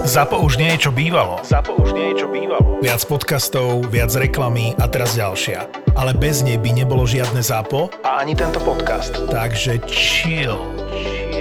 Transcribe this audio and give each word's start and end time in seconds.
Zapo 0.00 0.40
už 0.40 0.56
nie 0.56 0.72
je 0.76 0.88
čo 0.88 0.90
bývalo. 0.90 1.38
Zapo 1.44 1.76
už 1.76 1.92
nie 1.92 2.12
je 2.12 2.24
čo 2.24 2.26
bývalo. 2.32 2.80
Viac 2.80 3.04
podcastov, 3.04 3.84
viac 3.92 4.10
reklamy 4.16 4.72
a 4.80 4.88
teraz 4.88 5.12
ďalšia. 5.12 5.68
Ale 5.92 6.16
bez 6.16 6.40
nej 6.40 6.56
by 6.56 6.72
nebolo 6.72 7.04
žiadne 7.04 7.44
Zapo, 7.44 7.92
A 8.00 8.24
ani 8.24 8.32
tento 8.32 8.56
podcast. 8.64 9.12
takže 9.28 9.82
chill. 9.84 10.56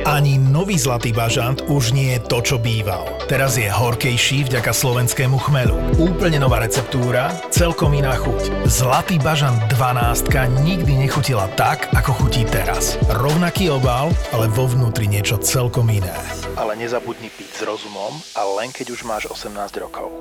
Ani 0.08 0.40
nový 0.40 0.80
Zlatý 0.80 1.12
bažant 1.12 1.62
už 1.68 1.92
nie 1.94 2.16
je 2.18 2.20
to, 2.28 2.40
čo 2.42 2.56
býval. 2.58 3.08
Teraz 3.28 3.60
je 3.60 3.68
horkejší 3.68 4.48
vďaka 4.48 4.72
slovenskému 4.72 5.38
chmelu. 5.38 5.76
Úplne 6.00 6.40
nová 6.42 6.64
receptúra, 6.64 7.30
celkom 7.54 7.94
iná 7.94 8.16
chuť. 8.16 8.66
Zlatý 8.66 9.20
bažant 9.22 9.60
12 9.76 10.32
nikdy 10.66 11.04
nechutila 11.06 11.46
tak, 11.54 11.92
ako 11.94 12.26
chutí 12.26 12.48
teraz. 12.48 12.98
Rovnaký 13.12 13.70
obal, 13.70 14.10
ale 14.34 14.50
vo 14.50 14.66
vnútri 14.66 15.06
niečo 15.06 15.38
celkom 15.38 15.86
iné. 15.92 16.16
Ale 16.60 16.76
nezabudni 16.76 17.32
piť 17.32 17.52
s 17.56 17.62
rozumom 17.64 18.12
a 18.36 18.44
len 18.60 18.76
keď 18.76 18.92
už 18.92 19.08
máš 19.08 19.32
18 19.32 19.56
rokov. 19.80 20.12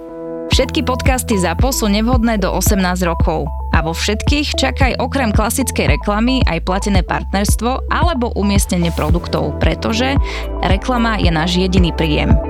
Všetky 0.54 0.86
podcasty 0.86 1.34
ZAPO 1.34 1.74
sú 1.74 1.90
nevhodné 1.90 2.38
do 2.38 2.54
18 2.54 2.78
rokov. 3.04 3.50
A 3.74 3.82
vo 3.82 3.90
všetkých 3.90 4.54
čakaj 4.54 5.02
okrem 5.02 5.34
klasickej 5.34 5.98
reklamy 5.98 6.46
aj 6.46 6.62
platené 6.62 7.02
partnerstvo 7.02 7.90
alebo 7.90 8.30
umiestnenie 8.38 8.94
produktov, 8.94 9.58
pretože 9.58 10.14
reklama 10.62 11.18
je 11.18 11.30
náš 11.34 11.58
jediný 11.58 11.90
príjem. 11.90 12.47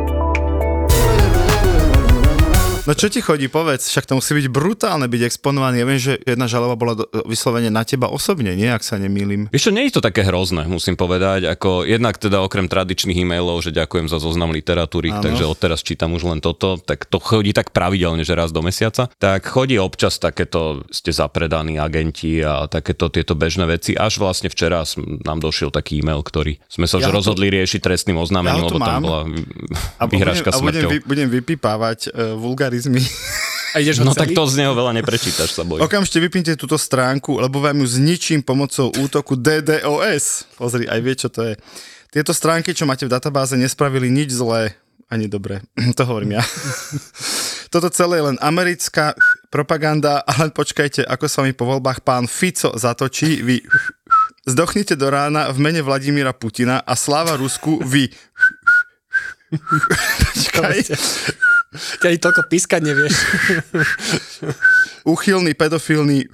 No 2.89 2.97
čo 2.97 3.13
ti 3.13 3.21
chodí, 3.21 3.53
povedz, 3.53 3.93
však 3.93 4.09
to 4.09 4.17
musí 4.17 4.33
byť 4.33 4.49
brutálne 4.49 5.13
byť 5.13 5.23
exponovaný. 5.29 5.85
Ja 5.85 5.85
viem, 5.85 6.01
že 6.01 6.17
jedna 6.25 6.49
žaloba 6.49 6.73
bola 6.73 6.97
do, 6.97 7.05
vyslovene 7.29 7.69
na 7.69 7.85
teba 7.85 8.09
osobne, 8.09 8.57
nie, 8.57 8.65
ak 8.65 8.81
sa 8.81 8.97
nemýlim. 8.97 9.53
Vieš 9.53 9.69
čo, 9.69 9.73
nie 9.77 9.93
je 9.93 10.01
to 10.01 10.03
také 10.03 10.25
hrozné, 10.25 10.65
musím 10.65 10.97
povedať, 10.97 11.53
ako 11.53 11.85
jednak 11.85 12.17
teda 12.17 12.41
okrem 12.41 12.65
tradičných 12.65 13.29
e-mailov, 13.29 13.61
že 13.61 13.77
ďakujem 13.77 14.09
za 14.09 14.17
zoznam 14.17 14.57
literatúry, 14.57 15.13
Áno. 15.13 15.21
takže 15.21 15.45
odteraz 15.45 15.85
čítam 15.85 16.17
už 16.17 16.33
len 16.33 16.41
toto, 16.41 16.81
tak 16.81 17.05
to 17.05 17.21
chodí 17.21 17.53
tak 17.53 17.77
pravidelne, 17.77 18.25
že 18.25 18.33
raz 18.33 18.57
do 18.57 18.65
mesiaca. 18.65 19.13
Tak 19.21 19.45
chodí 19.45 19.77
občas 19.77 20.17
takéto, 20.17 20.81
ste 20.89 21.13
zapredaní 21.13 21.77
agenti 21.77 22.41
a 22.41 22.73
takéto 22.73 23.13
tieto 23.13 23.37
bežné 23.37 23.69
veci. 23.69 24.01
Až 24.01 24.17
vlastne 24.17 24.49
včera 24.49 24.81
nám 25.29 25.45
došiel 25.45 25.69
taký 25.69 26.01
e-mail, 26.01 26.25
ktorý 26.25 26.57
sme 26.73 26.89
sa 26.89 27.05
Ja 27.05 27.13
už 27.13 27.21
rozhodli 27.21 27.53
riešiť 27.53 27.85
trestným 27.85 28.17
Ja 28.17 28.25
oznámením, 28.25 28.65
tu 28.65 28.81
lebo 28.81 28.81
tam 28.81 29.05
bola 29.05 29.21
A 30.01 30.09
vyhražka 30.09 30.57
budem, 30.57 30.57
a 30.57 30.65
budem, 30.65 30.81
smrťou. 30.81 30.89
vy, 30.89 30.99
budem 31.05 31.29
vypipávať 31.29 31.99
uh, 32.09 32.33
vulgarizmy. 32.79 33.03
A 33.77 33.85
ideš 33.85 34.01
No 34.01 34.17
tak 34.17 34.33
to 34.33 34.49
z 34.49 34.65
neho 34.65 34.73
veľa 34.73 34.97
neprečítaš 34.97 35.53
sa 35.53 35.61
boj. 35.61 35.85
Okamžite 35.85 36.25
vypnite 36.25 36.57
túto 36.57 36.81
stránku, 36.81 37.37
lebo 37.37 37.61
vám 37.61 37.77
ju 37.85 38.01
zničím 38.01 38.41
pomocou 38.41 38.89
útoku 38.97 39.37
DDoS. 39.37 40.57
Pozri, 40.57 40.89
aj 40.89 41.01
vie, 41.05 41.15
čo 41.15 41.29
to 41.29 41.45
je. 41.45 41.55
Tieto 42.09 42.33
stránky, 42.33 42.73
čo 42.73 42.89
máte 42.89 43.05
v 43.05 43.13
databáze, 43.13 43.61
nespravili 43.61 44.09
nič 44.09 44.33
zlé. 44.33 44.73
Ani 45.13 45.29
dobre. 45.29 45.61
to 46.01 46.03
hovorím 46.09 46.41
ja. 46.41 46.43
Toto 47.73 47.93
celé 47.93 48.25
je 48.25 48.33
len 48.33 48.41
americká 48.41 49.13
propaganda, 49.53 50.25
ale 50.25 50.49
počkajte, 50.49 51.05
ako 51.05 51.29
sa 51.29 51.45
mi 51.45 51.53
po 51.53 51.69
voľbách 51.69 52.01
pán 52.01 52.25
Fico 52.25 52.73
zatočí, 52.73 53.45
vy 53.45 53.61
zdochnite 54.49 54.97
do 54.97 55.13
rána 55.13 55.53
v 55.53 55.61
mene 55.61 55.85
Vladimíra 55.85 56.33
Putina 56.33 56.81
a 56.81 56.97
sláva 56.97 57.37
Rusku, 57.37 57.85
vy 57.85 58.09
Počkaj. 60.25 60.77
Ty 61.71 62.05
ani 62.07 62.19
toľko 62.19 62.43
pískať 62.47 62.81
nevieš. 62.83 63.15
uchylný, 65.05 65.53
pedofilný, 65.53 66.25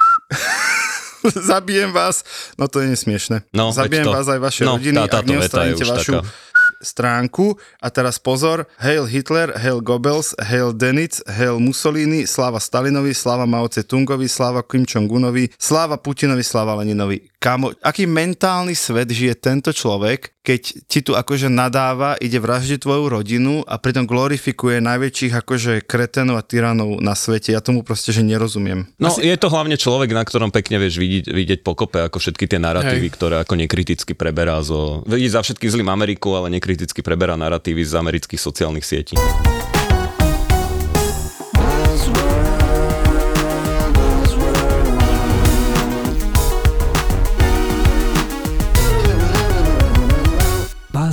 zabijem 1.51 1.91
vás, 1.91 2.23
no 2.55 2.69
to 2.69 2.81
je 2.81 2.89
nesmiešne. 2.89 3.43
No, 3.51 3.73
zabijem 3.73 4.05
to. 4.05 4.13
vás 4.13 4.27
aj 4.27 4.41
vaše 4.41 4.63
No, 4.63 4.77
rodiny, 4.77 5.01
tá- 5.05 5.21
ak 5.21 5.27
už 5.73 5.89
vašu 5.89 6.13
taká. 6.21 6.29
stránku. 6.79 7.57
A 7.81 7.89
teraz 7.89 8.21
pozor, 8.21 8.69
Hail 8.77 9.07
Hitler, 9.07 9.57
Hail 9.57 9.81
Goebbels, 9.81 10.37
Hail 10.39 10.71
Denitz, 10.71 11.25
Hail 11.25 11.57
Mussolini, 11.57 12.29
sláva 12.29 12.61
Stalinovi, 12.61 13.11
sláva 13.11 13.43
Mao 13.43 13.65
Tse-tungovi, 13.65 14.29
sláva 14.29 14.61
Kim 14.61 14.85
Jong-unovi, 14.85 15.49
sláva 15.57 15.97
Putinovi, 15.97 16.45
sláva 16.45 16.77
Leninovi. 16.77 17.25
Kamo, 17.41 17.73
aký 17.81 18.05
mentálny 18.05 18.77
svet 18.77 19.09
žije 19.09 19.33
tento 19.35 19.73
človek, 19.73 20.34
keď 20.45 20.61
ti 20.85 21.01
tu 21.01 21.17
akože 21.17 21.49
nadáva, 21.49 22.21
ide 22.21 22.37
vraždiť 22.37 22.85
tvoju 22.85 23.09
rodinu 23.09 23.65
a 23.65 23.81
pritom 23.81 24.05
glorifikuje 24.05 24.77
najväčších 24.85 25.33
akože 25.41 25.73
kretenov 25.89 26.37
a 26.37 26.45
tyranov 26.45 27.01
na 27.01 27.17
svete. 27.17 27.57
Ja 27.57 27.65
tomu 27.65 27.81
proste, 27.81 28.13
že 28.13 28.21
nerozumiem. 28.21 28.85
No 29.01 29.09
je 29.17 29.33
to 29.41 29.49
hlavne 29.49 29.81
človek, 29.81 30.13
na 30.13 30.21
ktorom 30.21 30.53
pekne 30.53 30.77
vieš 30.77 31.01
vidieť, 31.01 31.33
vidieť 31.33 31.61
pokope, 31.65 32.05
ako 32.05 32.21
všetky 32.21 32.45
tie 32.45 32.61
narratívy, 32.61 33.09
Hej. 33.09 33.15
ktoré 33.17 33.35
ako 33.41 33.57
nekriticky 33.57 34.13
preberá 34.13 34.61
zo... 34.61 35.01
Vidí 35.09 35.33
za 35.33 35.41
všetkým 35.41 35.81
zlým 35.81 35.89
Ameriku, 35.89 36.37
ale 36.37 36.53
nekriticky 36.53 37.01
preberá 37.01 37.41
narratívy 37.41 37.81
z 37.81 37.97
amerických 37.97 38.39
sociálnych 38.39 38.85
sietí. 38.85 39.17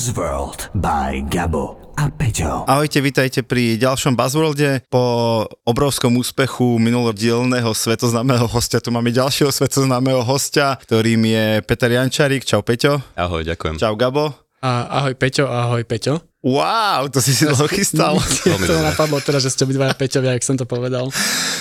Buzzworld 0.01 0.73
by 0.73 1.29
Gabo 1.29 1.77
a 1.93 2.09
Peťo. 2.09 2.65
Ahojte, 2.65 3.05
vítajte 3.05 3.45
pri 3.45 3.77
ďalšom 3.77 4.17
Buzzworlde. 4.17 4.81
Po 4.89 5.45
obrovskom 5.61 6.17
úspechu 6.17 6.81
minulodielného 6.81 7.69
svetoznámeho 7.69 8.49
hostia, 8.49 8.81
tu 8.81 8.89
máme 8.89 9.13
ďalšieho 9.13 9.53
svetoznámeho 9.53 10.25
hostia, 10.25 10.81
ktorým 10.89 11.21
je 11.21 11.45
Peter 11.69 11.93
Jančarík. 11.93 12.41
Čau 12.41 12.65
Peťo. 12.65 12.97
Ahoj, 13.13 13.45
ďakujem. 13.45 13.77
Čau 13.77 13.93
Gabo. 13.93 14.33
A, 14.65 14.89
ahoj 15.05 15.13
Peťo, 15.13 15.45
ahoj 15.45 15.85
Peťo. 15.85 16.30
Wow, 16.41 17.05
to 17.13 17.21
si 17.21 17.37
si 17.37 17.45
dlho 17.45 17.69
chystal. 17.77 18.17
Veľmi 18.17 18.65
to 18.65 18.81
napadlo 18.81 19.21
teraz, 19.21 19.45
že 19.45 19.53
ste 19.53 19.61
obidvaja 19.61 19.93
Peťovia, 19.93 20.33
jak 20.33 20.41
som 20.41 20.57
to 20.57 20.65
povedal. 20.65 21.13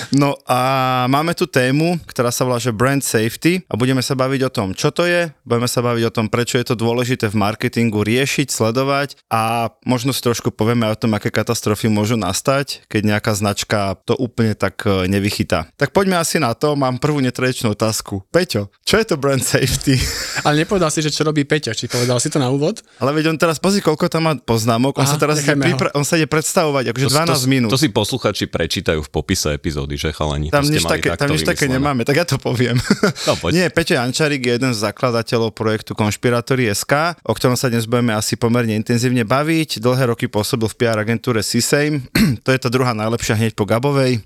No 0.09 0.33
a 0.49 1.05
máme 1.05 1.37
tu 1.37 1.45
tému, 1.45 2.01
ktorá 2.09 2.33
sa 2.33 2.49
volá, 2.49 2.57
že 2.57 2.73
brand 2.73 3.05
safety 3.05 3.61
a 3.69 3.77
budeme 3.77 4.01
sa 4.01 4.17
baviť 4.17 4.41
o 4.41 4.49
tom, 4.49 4.67
čo 4.73 4.89
to 4.89 5.05
je, 5.05 5.29
budeme 5.45 5.69
sa 5.69 5.85
baviť 5.85 6.03
o 6.09 6.11
tom, 6.11 6.25
prečo 6.33 6.57
je 6.57 6.73
to 6.73 6.75
dôležité 6.75 7.29
v 7.29 7.37
marketingu 7.37 8.01
riešiť, 8.01 8.49
sledovať 8.49 9.21
a 9.29 9.69
možno 9.85 10.17
si 10.17 10.25
trošku 10.25 10.49
povieme 10.49 10.89
o 10.89 10.97
tom, 10.97 11.13
aké 11.13 11.29
katastrofy 11.29 11.85
môžu 11.85 12.17
nastať, 12.17 12.89
keď 12.89 13.01
nejaká 13.15 13.31
značka 13.37 14.01
to 14.03 14.17
úplne 14.17 14.57
tak 14.57 14.81
e, 14.89 15.05
nevychytá. 15.05 15.69
Tak 15.77 15.93
poďme 15.93 16.17
asi 16.17 16.41
na 16.41 16.57
to, 16.57 16.73
mám 16.73 16.97
prvú 16.97 17.21
netradičnú 17.21 17.77
otázku. 17.77 18.25
Peťo, 18.33 18.73
čo 18.81 18.97
je 18.97 19.05
to 19.05 19.15
brand 19.21 19.45
safety? 19.45 20.01
Ale 20.41 20.65
nepovedal 20.65 20.89
si, 20.89 21.05
že 21.05 21.13
čo 21.13 21.21
robí 21.21 21.45
Peťo, 21.45 21.77
či 21.77 21.85
povedal 21.85 22.17
si 22.17 22.33
to 22.33 22.41
na 22.41 22.49
úvod? 22.49 22.81
Ale 22.97 23.13
veď 23.13 23.29
on 23.29 23.37
teraz, 23.37 23.61
pozri, 23.61 23.85
koľko 23.85 24.09
tam 24.09 24.25
má 24.25 24.33
poznámok, 24.71 24.93
on 24.95 25.03
Aha, 25.03 25.11
sa 25.11 25.19
teraz 25.19 25.35
ide, 25.43 25.55
pripra- 25.59 25.91
on 25.91 26.05
sa 26.07 26.15
ide 26.15 26.27
predstavovať, 26.31 26.95
akože 26.95 27.07
12 27.11 27.51
minút. 27.51 27.69
To 27.71 27.79
si 27.79 27.91
posluchači 27.91 28.47
prečítajú 28.47 29.03
v 29.03 29.09
popise 29.11 29.51
epizódy, 29.51 29.99
že 29.99 30.15
chalani? 30.15 30.47
Tam 30.47 30.63
to 30.63 30.71
nič 30.71 30.87
také, 30.87 31.11
tam 31.19 31.27
nič 31.27 31.43
také 31.43 31.67
nemáme, 31.67 32.07
tak 32.07 32.15
ja 32.15 32.25
to 32.25 32.39
poviem. 32.39 32.79
No, 33.27 33.37
poď. 33.37 33.51
Nie, 33.53 33.65
Peťo 33.69 33.99
Jančarík 33.99 34.41
je 34.41 34.53
jeden 34.57 34.71
z 34.73 34.79
zakladateľov 34.81 35.53
projektu 35.53 35.93
Konšpirátory.sk, 35.93 37.21
o 37.21 37.33
ktorom 37.35 37.53
sa 37.53 37.69
dnes 37.69 37.85
budeme 37.85 38.15
asi 38.15 38.33
pomerne 38.33 38.73
intenzívne 38.73 39.27
baviť. 39.27 39.77
Dlhé 39.83 40.09
roky 40.09 40.25
pôsobil 40.25 40.65
v 40.65 40.75
PR 40.79 40.97
agentúre 40.97 41.43
CSAME, 41.43 42.07
to 42.45 42.49
je 42.49 42.59
tá 42.59 42.69
druhá 42.71 42.95
najlepšia 42.95 43.37
hneď 43.37 43.53
po 43.53 43.67
Gabovej. 43.67 44.23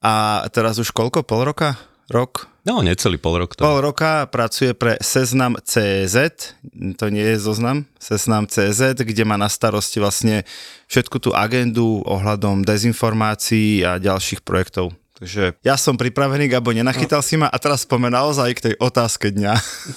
A 0.00 0.46
teraz 0.54 0.78
už 0.78 0.94
koľko? 0.94 1.26
Pol 1.26 1.50
roka? 1.50 1.76
Rok? 2.08 2.48
No, 2.64 2.80
necelý 2.80 3.20
pol 3.20 3.44
rok. 3.44 3.52
To... 3.56 3.64
Pol 3.64 3.84
roka 3.84 4.24
pracuje 4.28 4.72
pre 4.72 4.96
Seznam 5.00 5.60
CZ, 5.60 6.56
to 6.96 7.04
nie 7.12 7.24
je 7.24 7.36
zoznam, 7.36 7.84
Seznam 8.00 8.48
CZ, 8.48 8.96
kde 8.96 9.28
má 9.28 9.36
na 9.36 9.48
starosti 9.48 10.00
vlastne 10.00 10.48
všetku 10.88 11.20
tú 11.20 11.36
agendu 11.36 12.00
ohľadom 12.08 12.64
dezinformácií 12.64 13.84
a 13.84 14.00
ďalších 14.00 14.40
projektov. 14.40 14.96
Takže 15.18 15.58
ja 15.66 15.74
som 15.74 15.98
pripravený, 15.98 16.46
Gabo, 16.46 16.70
nenachytal 16.70 17.26
si 17.26 17.34
ma 17.34 17.50
a 17.50 17.58
teraz 17.58 17.82
spomen 17.82 18.14
naozaj 18.14 18.54
k 18.54 18.64
tej 18.70 18.74
otázke 18.78 19.34
dňa. 19.34 19.54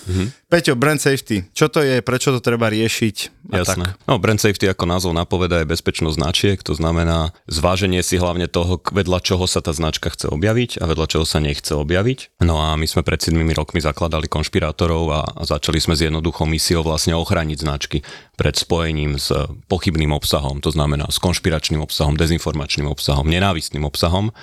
Mhm. 0.09 0.25
Peťo, 0.51 0.75
brand 0.75 0.99
safety, 0.99 1.47
čo 1.55 1.71
to 1.71 1.79
je, 1.79 2.03
prečo 2.03 2.33
to 2.35 2.43
treba 2.43 2.67
riešiť? 2.67 3.15
A 3.55 3.63
Jasné. 3.63 3.95
Tak. 3.95 4.03
No, 4.03 4.19
brand 4.19 4.41
safety 4.41 4.67
ako 4.67 4.83
názov 4.83 5.15
napoveda 5.15 5.63
je 5.63 5.69
bezpečnosť 5.69 6.19
značiek, 6.19 6.57
to 6.59 6.75
znamená 6.75 7.31
zváženie 7.47 8.03
si 8.03 8.19
hlavne 8.19 8.51
toho, 8.51 8.83
vedľa 8.83 9.23
čoho 9.23 9.47
sa 9.47 9.63
tá 9.63 9.71
značka 9.71 10.11
chce 10.11 10.27
objaviť 10.27 10.83
a 10.83 10.91
vedľa 10.91 11.07
čoho 11.07 11.23
sa 11.23 11.39
nechce 11.39 11.71
objaviť. 11.71 12.43
No 12.43 12.59
a 12.59 12.75
my 12.75 12.83
sme 12.83 12.99
pred 12.99 13.23
7 13.23 13.37
rokmi 13.55 13.79
zakladali 13.79 14.27
konšpirátorov 14.27 15.03
a, 15.07 15.21
a 15.39 15.41
začali 15.47 15.79
sme 15.79 15.95
s 15.95 16.03
jednoduchou 16.03 16.43
misiou 16.43 16.83
vlastne 16.83 17.15
ochrániť 17.15 17.57
značky 17.63 18.03
pred 18.35 18.57
spojením 18.57 19.15
s 19.15 19.31
pochybným 19.71 20.11
obsahom, 20.11 20.59
to 20.59 20.73
znamená 20.73 21.07
s 21.07 21.21
konšpiračným 21.21 21.79
obsahom, 21.79 22.19
dezinformačným 22.19 22.91
obsahom, 22.91 23.23
nenávistným 23.23 23.87
obsahom 23.87 24.35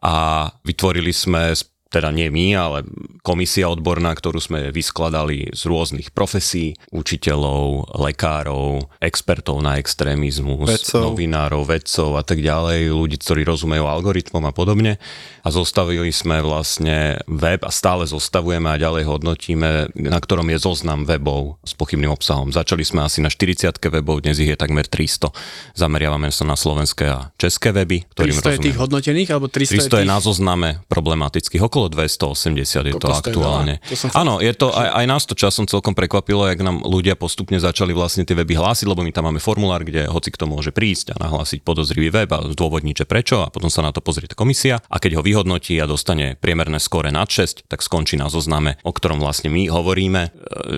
a 0.00 0.48
vytvorili 0.64 1.12
sme 1.12 1.52
teda 1.90 2.14
nie 2.14 2.30
my, 2.30 2.46
ale 2.54 2.78
komisia 3.26 3.66
odborná, 3.66 4.14
ktorú 4.14 4.38
sme 4.38 4.70
vyskladali 4.70 5.50
z 5.50 5.62
rôznych 5.66 6.14
profesí, 6.14 6.78
učiteľov, 6.94 7.90
lekárov, 7.98 8.86
expertov 9.02 9.58
na 9.58 9.76
extrémizmus, 9.82 10.70
Vedcov. 10.70 11.12
novinárov, 11.12 11.66
vedcov 11.66 12.14
a 12.14 12.22
tak 12.22 12.40
ďalej, 12.40 12.94
ľudí, 12.94 13.18
ktorí 13.18 13.42
rozumejú 13.42 13.84
algoritmom 13.84 14.46
a 14.46 14.54
podobne. 14.54 15.02
A 15.42 15.48
zostavili 15.50 16.14
sme 16.14 16.38
vlastne 16.44 17.18
web 17.26 17.64
a 17.66 17.72
stále 17.74 18.06
zostavujeme 18.06 18.70
a 18.70 18.78
ďalej 18.78 19.08
hodnotíme, 19.10 19.90
na 19.96 20.18
ktorom 20.20 20.46
je 20.54 20.58
zoznam 20.62 21.02
webov 21.08 21.58
s 21.66 21.74
pochybným 21.74 22.12
obsahom. 22.12 22.54
Začali 22.54 22.86
sme 22.86 23.02
asi 23.02 23.18
na 23.18 23.32
40 23.32 23.72
webov, 23.90 24.22
dnes 24.22 24.38
ich 24.38 24.52
je 24.52 24.56
takmer 24.56 24.84
300. 24.86 25.32
Zameriavame 25.74 26.30
sa 26.30 26.44
na 26.46 26.54
slovenské 26.54 27.08
a 27.08 27.32
české 27.40 27.72
weby, 27.72 28.04
ktorým 28.12 28.36
300 28.36 28.54
je 28.54 28.58
tých 28.70 28.78
hodnotených, 28.78 29.28
alebo 29.32 29.48
300, 29.48 29.88
300 29.88 29.88
je 29.88 30.04
tých... 30.04 30.12
na 30.12 30.18
zozname 30.20 30.68
problematických, 30.92 31.64
okolo 31.64 31.79
280 31.88 32.66
je 32.66 32.94
to 32.98 32.98
to 32.98 33.08
je 33.08 33.16
aktuálne. 33.16 33.74
To 33.80 34.12
Áno, 34.18 34.42
je 34.42 34.52
to, 34.52 34.74
aj, 34.74 34.88
aj 35.00 35.06
nás 35.06 35.22
to 35.24 35.38
časom 35.38 35.64
celkom 35.70 35.94
prekvapilo, 35.94 36.50
jak 36.50 36.60
nám 36.60 36.82
ľudia 36.84 37.14
postupne 37.14 37.56
začali 37.56 37.94
vlastne 37.94 38.26
tie 38.26 38.34
weby 38.34 38.58
hlásiť, 38.58 38.84
lebo 38.84 39.00
my 39.06 39.14
tam 39.14 39.30
máme 39.30 39.40
formulár, 39.40 39.86
kde 39.86 40.10
hoci 40.10 40.34
kto 40.34 40.50
môže 40.50 40.74
prísť 40.74 41.14
a 41.14 41.22
nahlásiť 41.22 41.62
podozrivý 41.62 42.10
web 42.10 42.28
a 42.34 42.50
zdôvodniť, 42.50 43.04
že 43.04 43.06
prečo 43.06 43.46
a 43.46 43.48
potom 43.48 43.70
sa 43.70 43.80
na 43.80 43.94
to 43.94 44.02
pozrie 44.02 44.26
komisia 44.34 44.82
a 44.88 44.96
keď 44.98 45.20
ho 45.20 45.22
vyhodnotí 45.22 45.78
a 45.78 45.86
dostane 45.86 46.34
priemerné 46.40 46.82
skóre 46.82 47.12
nad 47.14 47.28
6, 47.28 47.70
tak 47.70 47.84
skončí 47.84 48.18
na 48.18 48.32
zozname, 48.32 48.80
o 48.82 48.90
ktorom 48.90 49.22
vlastne 49.22 49.52
my 49.52 49.68
hovoríme, 49.68 50.22
e, 50.26 50.30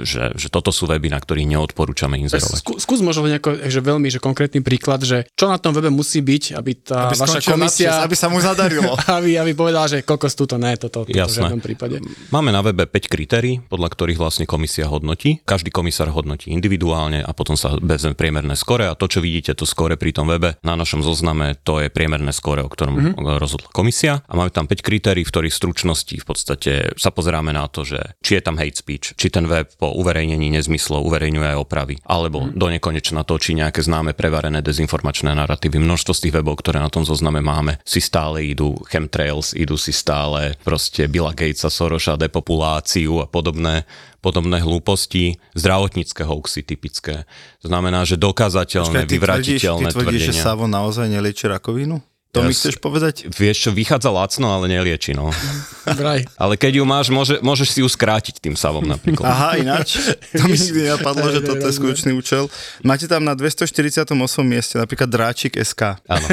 že, 0.05 0.34
že 0.34 0.48
toto 0.50 0.75
sú 0.75 0.90
weby, 0.90 1.08
na 1.08 1.22
ktorých 1.22 1.48
neodporúčame 1.48 2.19
inzerovať. 2.20 2.60
Skú, 2.60 2.72
skús 2.76 3.00
možno 3.00 3.31
nejako, 3.31 3.70
že 3.70 3.81
veľmi 3.81 4.08
že 4.10 4.19
konkrétny 4.19 4.60
príklad, 4.60 5.06
že 5.06 5.25
čo 5.32 5.48
na 5.48 5.56
tom 5.56 5.72
webe 5.72 5.88
musí 5.88 6.20
byť, 6.20 6.44
aby 6.58 6.72
tá 6.82 7.08
Aby 7.08 7.16
vaša 7.22 7.40
komisia, 7.40 7.90
šesť, 7.96 8.05
aby 8.05 8.14
sa 8.19 8.26
mu 8.28 8.38
zadarilo. 8.43 8.93
aby, 9.16 9.38
aby 9.38 9.52
povedala, 9.56 9.87
že 9.88 10.05
kokos 10.05 10.34
túto 10.34 10.58
ne, 10.58 10.75
toto, 10.93 11.09
toto 11.09 11.17
v 11.17 11.25
Jasné. 11.25 11.49
žiadnom 11.49 11.62
prípade. 11.65 11.97
Máme 12.29 12.53
na 12.53 12.61
webe 12.61 12.85
5 12.85 13.09
kritérií, 13.09 13.65
podľa 13.67 13.89
ktorých 13.97 14.21
vlastne 14.21 14.44
komisia 14.44 14.85
hodnotí. 14.87 15.41
Každý 15.49 15.73
komisár 15.73 16.12
hodnotí 16.12 16.53
individuálne 16.53 17.25
a 17.25 17.31
potom 17.33 17.56
sa 17.56 17.81
vezme 17.81 18.12
priemerné 18.12 18.53
skore 18.55 18.85
a 18.85 18.94
to, 18.94 19.09
čo 19.09 19.25
vidíte, 19.25 19.56
to 19.56 19.65
skore 19.65 19.97
pri 19.97 20.12
tom 20.12 20.29
webe 20.29 20.61
na 20.61 20.77
našom 20.77 21.00
zozname, 21.00 21.56
to 21.65 21.81
je 21.81 21.89
priemerné 21.89 22.31
skore, 22.37 22.61
o 22.61 22.69
ktorom 22.69 23.17
mm-hmm. 23.17 23.41
rozhodla 23.41 23.73
komisia. 23.73 24.21
A 24.29 24.37
máme 24.37 24.53
tam 24.53 24.69
5 24.69 24.85
kritérií, 24.85 25.25
v 25.25 25.33
ktorých 25.33 25.55
stručnosti 25.55 26.17
v 26.19 26.27
podstate 26.27 26.73
sa 27.00 27.09
pozeráme 27.09 27.56
na 27.56 27.65
to, 27.71 27.89
že 27.89 28.19
či 28.21 28.37
je 28.39 28.43
tam 28.44 28.61
hate 28.61 28.77
speech, 28.77 29.17
či 29.17 29.33
ten 29.33 29.49
web 29.49 29.71
po 29.79 29.94
uverejnení 29.97 30.53
nezmyslov 30.53 31.06
uverejňuje 31.09 31.56
aj 31.56 31.59
opravy, 31.59 31.94
alebo 32.05 32.44
mm. 32.44 32.59
do 32.59 32.67
nekonečna 32.69 33.23
to, 33.23 33.39
či 33.39 33.55
nejaké 33.55 33.81
známe 33.81 34.12
prevarené 34.12 34.61
dezinformačné 34.61 35.33
narratívy. 35.33 35.79
Množstvo 35.79 36.12
z 36.12 36.23
tých 36.29 36.35
webov, 36.43 36.61
ktoré 36.61 36.83
na 36.83 36.91
tom 36.91 37.06
zozname 37.06 37.41
máme, 37.41 37.79
si 37.87 38.03
stále 38.03 38.43
idú 38.43 38.75
chemtrails, 38.91 39.55
idú 39.55 39.79
si 39.79 39.94
stále 39.94 40.59
proste 40.67 40.81
Billa 41.06 41.37
Gatesa, 41.37 41.69
Soroša, 41.69 42.19
depopuláciu 42.19 43.23
a 43.23 43.26
podobné 43.29 43.84
podobné 44.23 44.62
hlúposti, 44.62 45.43
zdravotnícke 45.58 46.23
hoaxy 46.23 46.62
typické. 46.62 47.26
To 47.61 47.67
znamená, 47.67 48.06
že 48.06 48.14
dokázateľné, 48.14 49.02
Počkaj, 49.02 49.11
ty 49.11 49.19
tvrdíš, 49.19 49.58
ty 49.58 49.67
vyvratiteľné 49.67 49.88
tvrdíš, 49.90 50.23
že 50.23 50.32
tvrdenia. 50.38 50.46
Savo 50.46 50.64
naozaj 50.70 51.06
nelieči 51.11 51.50
rakovinu? 51.50 51.99
To 52.32 52.40
mi 52.40 52.56
Ja 52.56 52.64
chceš 52.64 52.81
povedať? 52.81 53.29
Vieš 53.29 53.69
čo, 53.69 53.70
vychádza 53.76 54.08
lacno, 54.08 54.56
ale 54.56 54.64
nelieči, 54.64 55.12
no. 55.12 55.29
Vraj. 56.00 56.25
Ale 56.40 56.56
keď 56.56 56.81
ju 56.81 56.84
máš, 56.88 57.12
môže, 57.12 57.37
môžeš 57.44 57.69
si 57.76 57.79
ju 57.84 57.88
skrátiť 57.93 58.40
tým 58.40 58.56
savom 58.56 58.88
napríklad. 58.88 59.29
Aha, 59.29 59.61
ináč. 59.61 60.00
To 60.40 60.49
mi 60.49 60.56
nikdy 60.56 60.88
nenapadlo, 60.88 61.29
že 61.29 61.44
toto 61.44 61.61
je 61.69 61.76
skutočný 61.76 62.17
účel. 62.17 62.49
Máte 62.81 63.05
tam 63.05 63.20
na 63.29 63.37
248. 63.37 64.17
mieste 64.49 64.81
napríklad 64.81 65.12
Dráčik 65.12 65.61
SK. 65.61 66.00
Áno, 66.08 66.26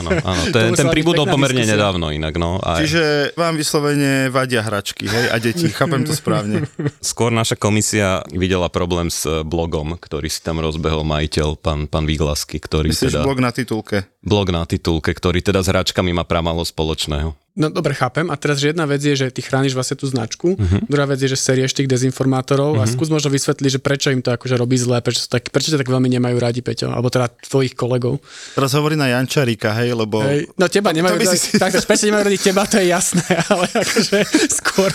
áno, 0.00 0.10
áno. 0.24 0.42
Ten, 0.48 0.72
ten 0.72 0.88
pribudol 0.88 1.28
pomerne 1.28 1.60
diskusia. 1.60 1.76
nedávno 1.76 2.08
inak, 2.08 2.40
no. 2.40 2.56
A 2.64 2.80
Čiže 2.80 3.36
vám 3.36 3.60
vyslovene 3.60 4.32
vadia 4.32 4.64
hračky, 4.64 5.04
hej, 5.04 5.28
a 5.28 5.36
deti. 5.36 5.68
Chápem 5.68 6.08
to 6.08 6.16
správne. 6.16 6.64
skôr 7.04 7.28
naša 7.28 7.60
komisia 7.60 8.24
videla 8.32 8.72
problém 8.72 9.12
s 9.12 9.28
e, 9.28 9.44
blogom, 9.44 10.00
ktorý 10.00 10.32
si 10.32 10.40
tam 10.40 10.64
rozbehol 10.64 11.04
majiteľ, 11.04 11.60
pán, 11.60 11.84
pán 11.84 12.08
Výglasky, 12.08 12.56
ktorý 12.64 12.88
Myslíš 12.96 13.12
teda... 13.12 13.28
blog 13.28 13.44
na 13.44 13.52
titulke? 13.52 14.08
blog 14.24 14.48
na 14.50 14.64
titulke, 14.64 15.12
ktorý 15.12 15.33
teda 15.40 15.62
s 15.64 15.70
hračkami 15.70 16.12
má 16.12 16.22
pramalo 16.22 16.62
spoločného. 16.62 17.43
No 17.54 17.70
dobre, 17.70 17.94
chápem. 17.94 18.26
A 18.28 18.34
teraz, 18.34 18.58
že 18.58 18.74
jedna 18.74 18.82
vec 18.82 18.98
je, 18.98 19.14
že 19.14 19.30
ty 19.30 19.38
chrániš 19.38 19.72
vlastne 19.72 19.94
tú 19.94 20.10
značku, 20.10 20.58
Mhm. 20.58 20.58
uh-huh. 20.58 20.80
druhá 20.90 21.06
vec 21.06 21.22
je, 21.22 21.30
že 21.30 21.38
serieš 21.38 21.70
tých 21.72 21.86
dezinformátorov 21.86 22.74
uh-huh. 22.74 22.82
a 22.82 22.90
skús 22.90 23.06
možno 23.06 23.30
vysvetliť, 23.30 23.78
že 23.78 23.80
prečo 23.80 24.10
im 24.10 24.18
to 24.18 24.34
akože 24.34 24.58
robí 24.58 24.74
zle, 24.74 24.98
prečo, 24.98 25.22
tak, 25.30 25.54
prečo 25.54 25.70
ťa 25.70 25.78
tak 25.78 25.86
veľmi 25.86 26.10
nemajú 26.10 26.36
radi, 26.42 26.66
Peťo, 26.66 26.90
alebo 26.90 27.06
teda 27.08 27.30
tvojich 27.30 27.78
kolegov. 27.78 28.18
Teraz 28.58 28.74
hovorí 28.74 28.98
na 28.98 29.06
Jančarika, 29.06 29.70
hej, 29.78 29.94
lebo... 29.94 30.18
Hej. 30.18 30.50
No 30.58 30.66
teba 30.66 30.90
nemajú 30.90 31.14
to 31.14 31.30
radi, 31.30 31.38
si 31.38 31.54
tak, 31.54 31.78
prečo 31.78 32.10
nemajú 32.10 32.24
radi 32.26 32.38
teba, 32.42 32.62
to 32.66 32.76
je 32.82 32.86
jasné, 32.90 33.22
ale 33.54 33.66
akože 33.70 34.18
skôr... 34.50 34.90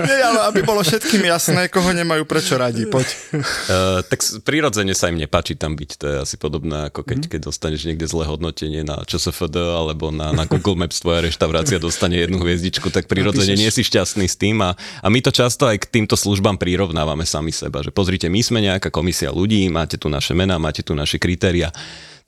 Nie, 0.00 0.18
ale 0.24 0.40
aby 0.48 0.64
bolo 0.64 0.80
všetkým 0.80 1.28
jasné, 1.28 1.68
koho 1.68 1.92
nemajú 1.92 2.24
prečo 2.24 2.56
radi, 2.56 2.88
poď. 2.88 3.04
Uh, 3.36 4.00
tak 4.10 4.24
prirodzene 4.48 4.96
sa 4.96 5.12
im 5.12 5.20
nepáči 5.20 5.60
tam 5.60 5.76
byť, 5.76 5.90
to 6.00 6.04
je 6.08 6.16
asi 6.24 6.40
podobné 6.40 6.88
ako 6.88 7.04
Mhm. 7.04 7.08
keď, 7.08 7.20
keď 7.36 7.40
dostaneš 7.48 7.84
niekde 7.84 8.04
zlé 8.04 8.24
hodnotenie 8.24 8.80
na 8.80 9.00
ČSFD 9.04 9.56
alebo 9.60 10.08
na, 10.08 10.32
na 10.32 10.44
Google 10.44 10.76
Maps 10.76 11.00
tvoja 11.00 11.20
reštaurácia 11.20 11.76
dostane 11.98 12.14
jednu 12.14 12.38
hviezdičku, 12.38 12.94
tak 12.94 13.10
prirodzene 13.10 13.58
nie 13.58 13.74
si 13.74 13.82
šťastný 13.82 14.30
s 14.30 14.38
tým. 14.38 14.62
A, 14.62 14.78
a 14.78 15.06
my 15.10 15.18
to 15.18 15.34
často 15.34 15.66
aj 15.66 15.82
k 15.82 15.90
týmto 15.98 16.14
službám 16.14 16.54
prirovnávame 16.54 17.26
sami 17.26 17.50
seba, 17.50 17.82
že 17.82 17.90
pozrite, 17.90 18.30
my 18.30 18.38
sme 18.38 18.62
nejaká 18.62 18.94
komisia 18.94 19.34
ľudí, 19.34 19.66
máte 19.66 19.98
tu 19.98 20.06
naše 20.06 20.30
mená, 20.30 20.62
máte 20.62 20.86
tu 20.86 20.94
naše 20.94 21.18
kritéria, 21.18 21.74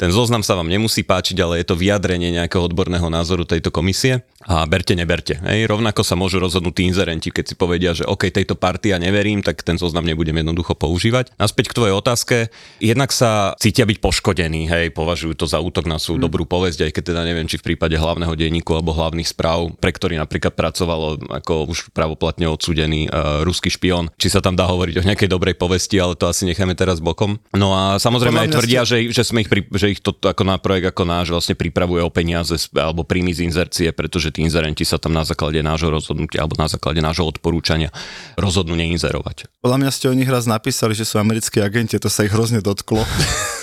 ten 0.01 0.09
zoznam 0.09 0.41
sa 0.41 0.57
vám 0.57 0.73
nemusí 0.73 1.05
páčiť, 1.05 1.37
ale 1.45 1.61
je 1.61 1.69
to 1.69 1.77
vyjadrenie 1.77 2.33
nejakého 2.33 2.65
odborného 2.65 3.13
názoru 3.13 3.45
tejto 3.45 3.69
komisie 3.69 4.25
a 4.49 4.65
berte, 4.65 4.97
neberte. 4.97 5.37
Hej, 5.45 5.69
rovnako 5.69 6.01
sa 6.01 6.17
môžu 6.17 6.41
rozhodnúť 6.41 6.81
tí 6.81 6.83
inzerenti, 6.89 7.29
keď 7.29 7.45
si 7.45 7.55
povedia, 7.61 7.93
že 7.93 8.09
OK, 8.09 8.33
tejto 8.33 8.57
partii 8.57 8.97
ja 8.97 8.99
neverím, 8.99 9.45
tak 9.45 9.61
ten 9.61 9.77
zoznam 9.77 10.09
nebudem 10.09 10.41
jednoducho 10.41 10.73
používať. 10.73 11.37
Naspäť 11.37 11.69
k 11.69 11.77
tvojej 11.77 11.93
otázke. 11.93 12.37
Jednak 12.81 13.13
sa 13.13 13.53
cítia 13.61 13.85
byť 13.85 14.01
poškodení, 14.01 14.73
hej, 14.73 14.89
považujú 14.97 15.37
to 15.37 15.45
za 15.45 15.61
útok 15.61 15.85
na 15.85 16.01
svoju 16.01 16.25
dobrú 16.25 16.49
povesť, 16.49 16.89
aj 16.89 16.93
keď 16.97 17.03
teda 17.13 17.23
neviem, 17.29 17.45
či 17.45 17.61
v 17.61 17.77
prípade 17.77 18.01
hlavného 18.01 18.33
denníku 18.33 18.73
alebo 18.73 18.97
hlavných 18.97 19.29
správ, 19.29 19.77
pre 19.77 19.93
ktorý 19.93 20.17
napríklad 20.17 20.57
pracovalo 20.57 21.29
ako 21.29 21.69
už 21.69 21.93
pravoplatne 21.93 22.49
odsudený 22.49 23.13
uh, 23.13 23.45
ruský 23.45 23.69
špión, 23.69 24.09
či 24.17 24.33
sa 24.33 24.41
tam 24.41 24.57
dá 24.57 24.65
hovoriť 24.65 25.05
o 25.05 25.07
nejakej 25.13 25.29
dobrej 25.29 25.61
povesti, 25.61 26.01
ale 26.01 26.17
to 26.17 26.25
asi 26.25 26.49
necháme 26.49 26.73
teraz 26.73 27.05
bokom. 27.05 27.37
No 27.53 27.77
a 27.77 28.01
samozrejme 28.01 28.49
aj 28.49 28.57
tvrdia, 28.57 28.89
že, 28.89 29.13
že 29.13 29.29
sme 29.29 29.45
ich, 29.45 29.53
pri, 29.53 29.69
že 29.69 29.90
ich 29.91 30.01
to 30.01 30.15
ako 30.15 30.47
na 30.47 30.57
projekt 30.57 30.95
ako 30.95 31.05
náš 31.05 31.35
vlastne 31.35 31.59
pripravuje 31.59 32.01
o 32.01 32.11
peniaze 32.11 32.55
alebo 32.73 33.03
príjmy 33.03 33.35
z 33.35 33.51
inzercie, 33.51 33.91
pretože 33.91 34.31
tí 34.31 34.47
inzerenti 34.47 34.87
sa 34.87 34.97
tam 34.97 35.13
na 35.13 35.27
základe 35.27 35.61
nášho 35.61 35.91
rozhodnutia 35.91 36.47
alebo 36.47 36.57
na 36.57 36.71
základe 36.71 37.03
nášho 37.03 37.27
odporúčania 37.27 37.91
rozhodnú 38.39 38.79
neinzerovať. 38.79 39.51
Podľa 39.61 39.79
mňa 39.83 39.91
ste 39.91 40.07
o 40.09 40.15
nich 40.17 40.31
raz 40.31 40.49
napísali, 40.49 40.95
že 40.95 41.05
sú 41.05 41.19
americkí 41.19 41.61
agenti, 41.61 41.99
to 41.99 42.09
sa 42.09 42.25
ich 42.25 42.33
hrozne 42.33 42.63
dotklo. 42.65 43.03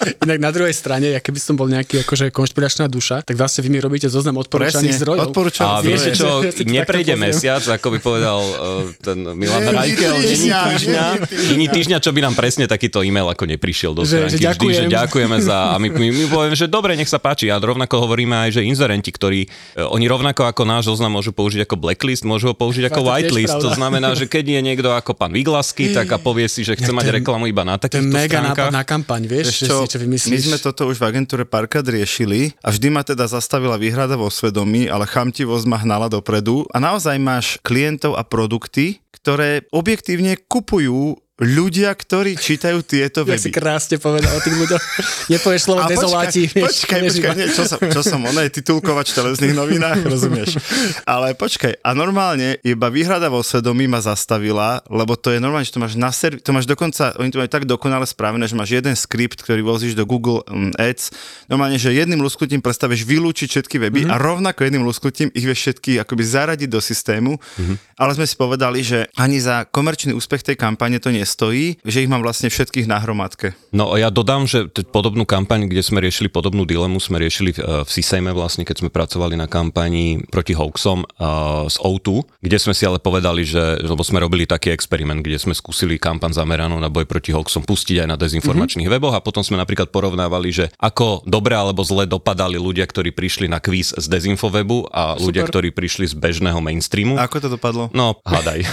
Inak 0.00 0.38
na 0.40 0.50
druhej 0.50 0.72
strane, 0.72 1.12
ja 1.12 1.20
keby 1.20 1.36
som 1.36 1.54
bol 1.54 1.68
nejaký 1.68 2.00
akože 2.02 2.32
konšpiračná 2.32 2.88
duša, 2.88 3.20
tak 3.20 3.36
vlastne 3.36 3.60
vy 3.60 3.68
mi 3.68 3.80
robíte 3.80 4.08
zoznam 4.08 4.40
odporúčaných 4.40 4.96
zdrojov. 4.96 5.28
odporúčaných 5.28 5.68
A 5.68 5.80
zdroje. 5.80 5.92
vieš 5.92 6.02
čo, 6.16 6.30
neprejde 6.64 7.14
mesiac, 7.14 7.60
ako 7.60 7.86
by 7.92 7.98
povedal 8.00 8.40
uh, 8.40 8.54
ten 8.96 9.20
Milan 9.36 9.68
Rajkel, 9.68 10.16
denní 11.52 11.66
týždňa, 11.68 11.98
čo 12.00 12.10
by 12.16 12.20
nám 12.24 12.34
presne 12.34 12.64
takýto 12.64 13.04
e-mail 13.04 13.28
ako 13.28 13.44
neprišiel 13.44 13.92
do 13.92 14.02
Že- 14.08 14.32
že 14.32 14.38
stránky. 14.40 14.66
Vždy, 14.66 14.66
že 14.72 14.84
ďakujem. 14.88 14.90
ďakujeme 14.96 15.36
za... 15.44 15.56
A 15.70 15.76
my, 15.76 15.88
my, 15.92 16.06
my 16.10 16.24
povieme, 16.28 16.56
že 16.56 16.66
dobre, 16.66 16.96
nech 16.96 17.08
sa 17.10 17.20
páči. 17.20 17.52
A 17.52 17.60
rovnako 17.60 18.08
hovoríme 18.08 18.48
aj, 18.48 18.60
že 18.60 18.60
inzerenti, 18.64 19.12
ktorí, 19.12 19.46
e, 19.46 19.48
oni 19.80 20.08
rovnako 20.08 20.48
ako 20.48 20.62
náš 20.64 20.88
zoznam 20.90 21.12
môžu 21.12 21.30
použiť 21.30 21.68
ako 21.68 21.76
blacklist, 21.76 22.24
môžu 22.24 22.52
ho 22.52 22.54
použiť 22.56 22.88
ako 22.88 23.00
whitelist. 23.04 23.56
To 23.60 23.70
znamená, 23.72 24.16
že 24.16 24.24
keď 24.26 24.58
je 24.58 24.60
niekto 24.64 24.88
ako 24.90 25.12
pán 25.12 25.32
Vyglasky, 25.34 25.92
tak 25.92 26.08
a 26.10 26.18
povie 26.18 26.48
si, 26.48 26.64
že 26.64 26.74
chce 26.74 26.90
mať 26.90 27.20
reklamu 27.20 27.46
iba 27.46 27.62
na 27.62 27.76
takýchto 27.76 28.08
mega 28.10 28.40
nápad 28.40 28.72
na 28.72 28.82
kampaň, 28.82 29.28
vieš, 29.28 29.46
Vieš 29.50 29.89
niečo 29.90 30.06
vymyslíš. 30.06 30.30
my 30.30 30.46
sme 30.54 30.58
toto 30.62 30.86
už 30.86 31.02
v 31.02 31.10
agentúre 31.10 31.42
párkrát 31.42 31.82
riešili 31.82 32.54
a 32.62 32.70
vždy 32.70 32.94
ma 32.94 33.02
teda 33.02 33.26
zastavila 33.26 33.74
výhrada 33.74 34.14
vo 34.14 34.30
svedomí, 34.30 34.86
ale 34.86 35.10
chamtivosť 35.10 35.66
ma 35.66 35.82
hnala 35.82 36.06
dopredu 36.06 36.62
a 36.70 36.78
naozaj 36.78 37.18
máš 37.18 37.58
klientov 37.66 38.14
a 38.14 38.22
produkty, 38.22 39.02
ktoré 39.10 39.66
objektívne 39.74 40.38
kupujú 40.46 41.18
ľudia, 41.40 41.88
ktorí 41.96 42.36
čítajú 42.36 42.84
tieto 42.84 43.24
si 43.24 43.48
weby. 43.48 43.48
krásne 43.48 43.96
povedal 43.96 44.28
o 44.36 44.40
tých 44.44 44.56
ľuďoch. 44.60 44.82
Nepovieš 45.32 45.62
slovo 45.64 45.80
A 45.82 45.88
dezoláti. 45.88 46.52
počkaj, 46.52 47.00
vieš, 47.00 47.16
počkaj, 47.16 47.36
nie, 47.40 47.48
čo 47.48 47.64
som, 47.64 47.80
čo 47.80 48.00
som, 48.04 48.20
ono 48.20 48.40
je 48.44 48.50
titulkovač 48.60 49.12
v 49.12 49.14
televíznych 49.16 49.54
novinách, 49.56 50.04
rozumieš. 50.12 50.60
Ale 51.08 51.32
počkaj, 51.32 51.80
a 51.80 51.90
normálne 51.96 52.60
iba 52.60 52.92
výhrada 52.92 53.32
vo 53.32 53.40
svedomí 53.40 53.88
ma 53.88 54.04
zastavila, 54.04 54.84
lebo 54.92 55.16
to 55.16 55.32
je 55.32 55.40
normálne, 55.40 55.64
že 55.64 55.72
to 55.72 55.80
máš 55.80 55.96
na 55.96 56.12
servi- 56.12 56.44
to 56.44 56.52
máš 56.52 56.68
dokonca, 56.68 57.16
oni 57.16 57.32
to 57.32 57.40
majú 57.40 57.48
tak 57.48 57.64
dokonale 57.64 58.04
spravené, 58.04 58.44
že 58.44 58.58
máš 58.58 58.76
jeden 58.76 58.92
skript, 58.92 59.40
ktorý 59.40 59.64
vozíš 59.64 59.96
do 59.96 60.04
Google 60.04 60.44
um, 60.52 60.68
Ads, 60.76 61.08
normálne, 61.48 61.80
že 61.80 61.96
jedným 61.96 62.20
lusknutím 62.20 62.60
predstavíš 62.60 63.08
vylúčiť 63.08 63.48
všetky 63.48 63.80
weby 63.80 64.04
mm-hmm. 64.04 64.12
a 64.12 64.20
rovnako 64.20 64.68
jedným 64.68 64.84
lusknutím 64.84 65.32
ich 65.32 65.48
vieš 65.48 65.72
všetky 65.72 66.04
akoby 66.04 66.20
zaradiť 66.20 66.68
do 66.68 66.84
systému, 66.84 67.40
mm-hmm. 67.40 67.76
ale 67.96 68.10
sme 68.12 68.28
si 68.28 68.36
povedali, 68.36 68.84
že 68.84 69.08
ani 69.16 69.40
za 69.40 69.64
komerčný 69.64 70.12
úspech 70.12 70.44
tej 70.44 70.56
kampane 70.60 71.00
to 71.00 71.08
nestojí, 71.30 71.78
že 71.86 72.02
ich 72.02 72.10
mám 72.10 72.26
vlastne 72.26 72.50
všetkých 72.50 72.90
na 72.90 72.98
hromadke. 72.98 73.54
No 73.70 73.94
a 73.94 74.02
ja 74.02 74.10
dodám, 74.10 74.50
že 74.50 74.66
t- 74.66 74.82
podobnú 74.82 75.22
kampaň, 75.22 75.70
kde 75.70 75.86
sme 75.86 76.02
riešili 76.02 76.26
podobnú 76.26 76.66
dilemu, 76.66 76.98
sme 76.98 77.22
riešili 77.22 77.54
v, 77.54 77.86
v 77.86 77.90
Sisejme 77.90 78.34
vlastne, 78.34 78.66
keď 78.66 78.82
sme 78.82 78.90
pracovali 78.90 79.38
na 79.38 79.46
kampani 79.46 80.26
proti 80.26 80.58
hoaxom 80.58 81.06
uh, 81.06 81.70
z 81.70 81.78
O2, 81.78 82.26
kde 82.42 82.58
sme 82.58 82.74
si 82.74 82.82
ale 82.82 82.98
povedali, 82.98 83.46
že, 83.46 83.78
lebo 83.86 84.02
sme 84.02 84.18
robili 84.18 84.50
taký 84.50 84.74
experiment, 84.74 85.22
kde 85.22 85.38
sme 85.38 85.54
skúsili 85.54 86.02
kampaň 86.02 86.34
zameranú 86.34 86.82
na 86.82 86.90
boj 86.90 87.06
proti 87.06 87.30
hoaxom 87.30 87.62
pustiť 87.62 88.02
aj 88.02 88.08
na 88.10 88.16
dezinformačných 88.18 88.90
mm-hmm. 88.90 89.06
weboch 89.06 89.14
a 89.14 89.22
potom 89.22 89.46
sme 89.46 89.54
napríklad 89.62 89.94
porovnávali, 89.94 90.50
že 90.50 90.66
ako 90.82 91.22
dobre 91.22 91.54
alebo 91.54 91.86
zle 91.86 92.10
dopadali 92.10 92.58
ľudia, 92.58 92.82
ktorí 92.90 93.14
prišli 93.14 93.46
na 93.46 93.62
kvíz 93.62 93.94
z 93.94 94.06
dezinfowebu 94.10 94.90
a 94.90 95.14
Super. 95.14 95.22
ľudia, 95.30 95.42
ktorí 95.46 95.68
prišli 95.70 96.10
z 96.10 96.14
bežného 96.18 96.58
mainstreamu. 96.58 97.14
A 97.20 97.30
ako 97.30 97.36
to 97.38 97.48
dopadlo? 97.52 97.86
No, 97.94 98.18
hádaj. 98.24 98.64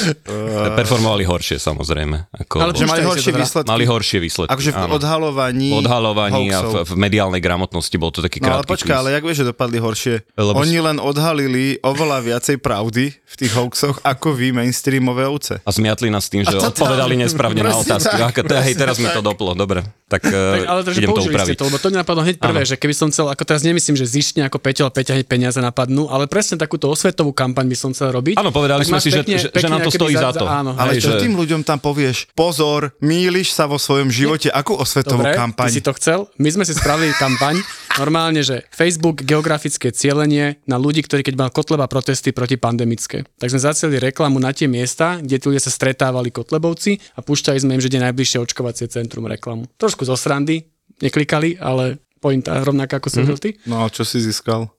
Performovali 0.78 1.26
horšie 1.26 1.58
samozrejme. 1.58 1.73
Ako, 1.76 2.54
Ale 2.60 2.72
že 2.72 2.86
mali 2.86 3.02
horšie 3.02 3.30
teda. 3.30 3.42
výsledky. 3.42 3.68
Mali 3.68 3.84
horšie 3.84 4.18
výsledky. 4.20 4.50
Akože 4.52 4.70
v 4.70 4.78
áno. 4.78 4.92
odhalovaní, 4.94 5.70
v 5.70 5.76
odhalovaní 5.80 6.44
a 6.50 6.60
v, 6.62 6.74
v 6.84 6.92
mediálnej 6.94 7.42
gramotnosti 7.42 7.96
bol 7.96 8.10
to 8.10 8.20
taký 8.20 8.38
No 8.38 8.50
ale 8.50 8.62
krátky 8.62 8.70
počkaj, 8.70 8.90
kvíz. 8.90 9.00
ale 9.00 9.08
jak 9.12 9.22
vieš, 9.24 9.36
že 9.40 9.46
dopadli 9.50 9.78
horšie? 9.78 10.14
Lebo 10.34 10.58
Oni 10.58 10.78
len 10.78 10.96
odhalili 10.98 11.78
oveľa 11.80 12.18
viacej 12.22 12.56
pravdy 12.58 13.04
v 13.14 13.34
tých 13.34 13.52
hoaxoch, 13.52 13.98
ako 14.02 14.28
vy 14.32 14.54
mainstreamové 14.54 15.26
ovce. 15.26 15.58
A 15.60 15.70
zmiatli 15.70 16.10
nás 16.10 16.30
tým, 16.30 16.46
že 16.46 16.54
odpovedali 16.54 17.18
nesprávne 17.18 17.66
na 17.66 17.74
otázky. 17.74 18.14
tak, 18.14 18.34
hej, 18.62 18.74
teraz 18.74 19.00
mi 19.02 19.10
to 19.10 19.24
doplo, 19.24 19.58
dobre. 19.58 19.82
Tak, 20.14 20.22
Tak, 20.24 20.32
tak 20.54 20.60
ale 20.64 20.80
to, 20.80 20.88
že 20.88 20.98
idem 21.00 21.10
to 21.10 21.22
upraviť. 21.24 21.46
ste 21.48 21.56
to, 21.56 21.64
lebo 21.64 21.76
to 21.76 21.86
mňa 21.88 22.00
napadlo 22.00 22.22
hneď 22.22 22.36
prvé, 22.38 22.60
Áno. 22.60 22.68
že 22.68 22.76
keby 22.76 22.94
som 22.94 23.06
chcel, 23.08 23.26
ako 23.26 23.42
teraz 23.42 23.62
nemyslím, 23.62 23.94
že 23.94 24.06
zištne 24.06 24.42
ako 24.42 24.56
Peťo, 24.56 24.82
ale 24.82 24.92
Peťa 24.92 25.12
hneď 25.12 25.26
peniaze 25.26 25.58
napadnú, 25.58 26.06
ale 26.06 26.24
presne 26.24 26.54
takúto 26.54 26.86
osvetovú 26.86 27.30
kampaň 27.30 27.66
by 27.66 27.76
som 27.76 27.90
chcel 27.90 28.10
robiť. 28.10 28.36
Áno, 28.36 28.50
povedali 28.50 28.82
sme 28.82 28.96
si, 28.96 29.08
že, 29.08 29.20
pekne- 29.20 29.36
že, 29.36 29.42
že 29.42 29.50
pekne 29.50 29.70
nám 29.72 29.82
to 29.82 29.92
stojí 29.92 30.14
za 30.14 30.30
to. 30.30 30.44
Áno, 30.44 30.70
Ale 30.72 30.96
čo 30.96 31.10
že- 31.10 31.20
tým 31.20 31.34
ľuďom 31.34 31.60
tam 31.60 31.76
povieš? 31.76 32.30
Pozor, 32.32 32.94
míliš 33.00 33.50
sa 33.50 33.64
vo 33.64 33.76
svojom 33.76 34.08
živote. 34.08 34.48
Akú 34.48 34.74
osvetovú 34.74 35.20
Dobre, 35.20 35.34
kampaň? 35.34 35.66
ty 35.66 35.72
si 35.72 35.82
to 35.82 35.90
chcel. 35.92 36.30
My 36.36 36.48
sme 36.48 36.62
si 36.62 36.72
spravili 36.72 37.10
kampaň, 37.12 37.58
normálne, 37.94 38.40
že 38.40 38.62
Facebook 38.68 39.24
geografické 39.24 39.90
cielenie 39.90 40.58
na 40.64 40.76
ľudí, 40.76 41.00
ktorí 41.00 41.22
keď 41.22 41.34
mal 41.36 41.48
Kotleba 41.48 41.86
protesty 41.86 42.30
proti 42.30 42.54
pandemické. 42.54 43.26
Tak 43.34 43.48
sme 43.48 43.58
zaceli 43.58 43.96
reklamu 43.98 44.36
na 44.36 44.50
tie 44.50 44.66
miesta, 44.66 45.18
kde 45.18 45.36
tí 45.36 45.46
ľudia 45.46 45.60
sa 45.60 45.70
stretávali 45.70 46.28
Kotlebovci 46.28 46.98
a 47.12 47.20
púšťali 47.20 47.58
sme 47.58 47.72
im, 47.72 47.80
že 47.80 47.88
je 47.88 48.02
najbližšie 48.02 48.38
očkovacie 48.40 48.86
centrum 48.86 49.24
reklamu. 49.24 49.64
Trošku 49.74 50.03
zo 50.04 50.16
srandy, 50.16 50.68
neklikali, 51.00 51.58
ale 51.58 51.98
pointa 52.22 52.56
rovnaká 52.60 53.00
ako 53.00 53.08
som 53.12 53.24
mm-hmm. 53.24 53.42
ty. 53.42 53.50
No 53.68 53.84
a 53.84 53.92
čo 53.92 54.06
si 54.06 54.20
získal? 54.20 54.70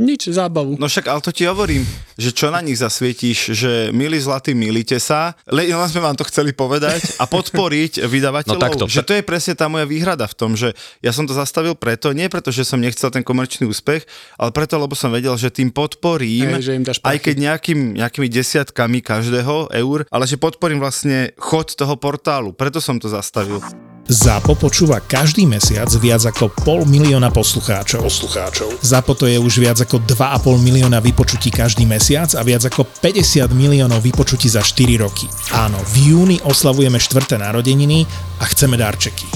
Nič, 0.00 0.32
zábavu. 0.32 0.80
No 0.80 0.88
však, 0.88 1.12
ale 1.12 1.20
to 1.20 1.28
ti 1.28 1.44
hovorím, 1.44 1.84
že 2.16 2.32
čo 2.32 2.48
na 2.48 2.64
nich 2.64 2.80
zasvietíš, 2.80 3.52
že 3.52 3.72
milí 3.92 4.16
zlatí, 4.16 4.56
milíte 4.56 4.96
sa, 4.96 5.36
len, 5.44 5.68
sme 5.68 6.00
vám 6.00 6.16
to 6.16 6.24
chceli 6.24 6.56
povedať 6.56 7.20
a 7.20 7.28
podporiť 7.36 8.08
vydavateľov. 8.08 8.56
No 8.56 8.64
takto. 8.64 8.84
Že 8.88 9.04
to 9.04 9.12
je 9.20 9.22
presne 9.28 9.52
tá 9.52 9.68
moja 9.68 9.84
výhrada 9.84 10.24
v 10.24 10.32
tom, 10.32 10.56
že 10.56 10.72
ja 11.04 11.12
som 11.12 11.28
to 11.28 11.36
zastavil 11.36 11.76
preto, 11.76 12.16
nie 12.16 12.32
preto, 12.32 12.48
že 12.48 12.64
som 12.64 12.80
nechcel 12.80 13.12
ten 13.12 13.20
komerčný 13.20 13.68
úspech, 13.68 14.08
ale 14.40 14.48
preto, 14.56 14.80
lebo 14.80 14.96
som 14.96 15.12
vedel, 15.12 15.36
že 15.36 15.52
tým 15.52 15.68
podporím, 15.68 16.56
Hej, 16.56 16.64
že 16.64 16.72
im 16.80 16.84
dáš 16.88 17.04
aj 17.04 17.20
keď 17.20 17.34
nejakým, 17.36 18.00
nejakými 18.00 18.28
desiatkami 18.32 19.04
každého 19.04 19.68
eur, 19.68 20.08
ale 20.08 20.24
že 20.24 20.40
podporím 20.40 20.80
vlastne 20.80 21.36
chod 21.36 21.76
toho 21.76 22.00
portálu. 22.00 22.56
Preto 22.56 22.80
som 22.80 22.96
to 22.96 23.12
zastavil. 23.12 23.60
ZAPO 24.08 24.56
počúva 24.56 24.98
každý 24.98 25.44
mesiac 25.44 25.86
viac 26.00 26.24
ako 26.24 26.50
pol 26.64 26.82
milióna 26.88 27.28
poslucháčov. 27.30 28.02
poslucháčov. 28.02 28.80
ZAPO 28.80 29.12
to 29.14 29.24
je 29.28 29.36
už 29.36 29.54
viac 29.60 29.78
ako 29.82 30.00
2,5 30.02 30.58
milióna 30.62 30.98
vypočutí 31.04 31.52
každý 31.52 31.84
mesiac 31.84 32.32
a 32.34 32.42
viac 32.42 32.64
ako 32.66 32.88
50 32.88 33.46
miliónov 33.52 34.00
vypočutí 34.00 34.50
za 34.50 34.64
4 34.64 34.98
roky. 34.98 35.30
Áno, 35.54 35.78
v 35.94 36.14
júni 36.14 36.36
oslavujeme 36.42 36.98
4. 36.98 37.38
narodeniny 37.38 38.08
a 38.40 38.44
chceme 38.50 38.80
darčeky. 38.80 39.28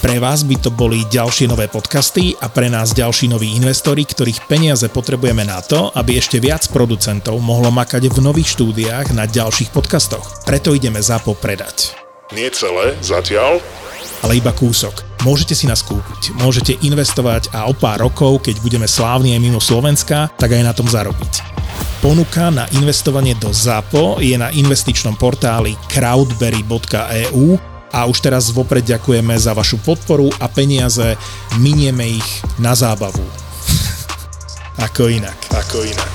Pre 0.00 0.16
vás 0.16 0.48
by 0.48 0.56
to 0.56 0.72
boli 0.72 1.04
ďalšie 1.12 1.44
nové 1.44 1.68
podcasty 1.68 2.32
a 2.40 2.48
pre 2.48 2.72
nás 2.72 2.96
ďalší 2.96 3.28
noví 3.28 3.52
investori, 3.52 4.08
ktorých 4.08 4.48
peniaze 4.48 4.88
potrebujeme 4.88 5.44
na 5.44 5.60
to, 5.60 5.92
aby 5.92 6.16
ešte 6.16 6.40
viac 6.40 6.64
producentov 6.72 7.36
mohlo 7.36 7.68
makať 7.68 8.08
v 8.08 8.18
nových 8.24 8.56
štúdiách 8.56 9.12
na 9.12 9.28
ďalších 9.28 9.68
podcastoch. 9.68 10.40
Preto 10.48 10.72
ideme 10.72 11.04
ZAPO 11.04 11.36
predať 11.36 11.99
Nie 12.30 12.46
celé, 12.54 12.94
zatiaľ. 13.02 13.58
ale 14.22 14.38
iba 14.38 14.54
kúsok. 14.54 15.02
Môžete 15.26 15.52
si 15.52 15.66
nás 15.66 15.82
kúpiť, 15.82 16.32
môžete 16.38 16.78
investovať 16.80 17.50
a 17.52 17.66
o 17.66 17.74
pár 17.74 18.06
rokov, 18.06 18.46
keď 18.46 18.62
budeme 18.62 18.86
slávni 18.88 19.34
aj 19.36 19.40
mimo 19.42 19.60
Slovenska, 19.60 20.30
tak 20.38 20.54
aj 20.54 20.62
na 20.64 20.72
tom 20.72 20.86
zarobiť. 20.88 21.42
Ponuka 22.00 22.48
na 22.48 22.64
investovanie 22.72 23.36
do 23.36 23.52
ZAPO 23.52 24.24
je 24.24 24.32
na 24.38 24.48
investičnom 24.48 25.18
portáli 25.20 25.76
crowdberry.eu 25.92 27.60
a 27.90 28.00
už 28.06 28.16
teraz 28.22 28.48
vopred 28.54 28.86
ďakujeme 28.86 29.34
za 29.36 29.52
vašu 29.52 29.82
podporu 29.82 30.30
a 30.40 30.46
peniaze, 30.48 31.18
minieme 31.60 32.06
ich 32.16 32.28
na 32.56 32.72
zábavu. 32.72 33.26
Ako 34.86 35.10
inak. 35.12 35.36
Ako 35.52 35.84
inak. 35.84 36.14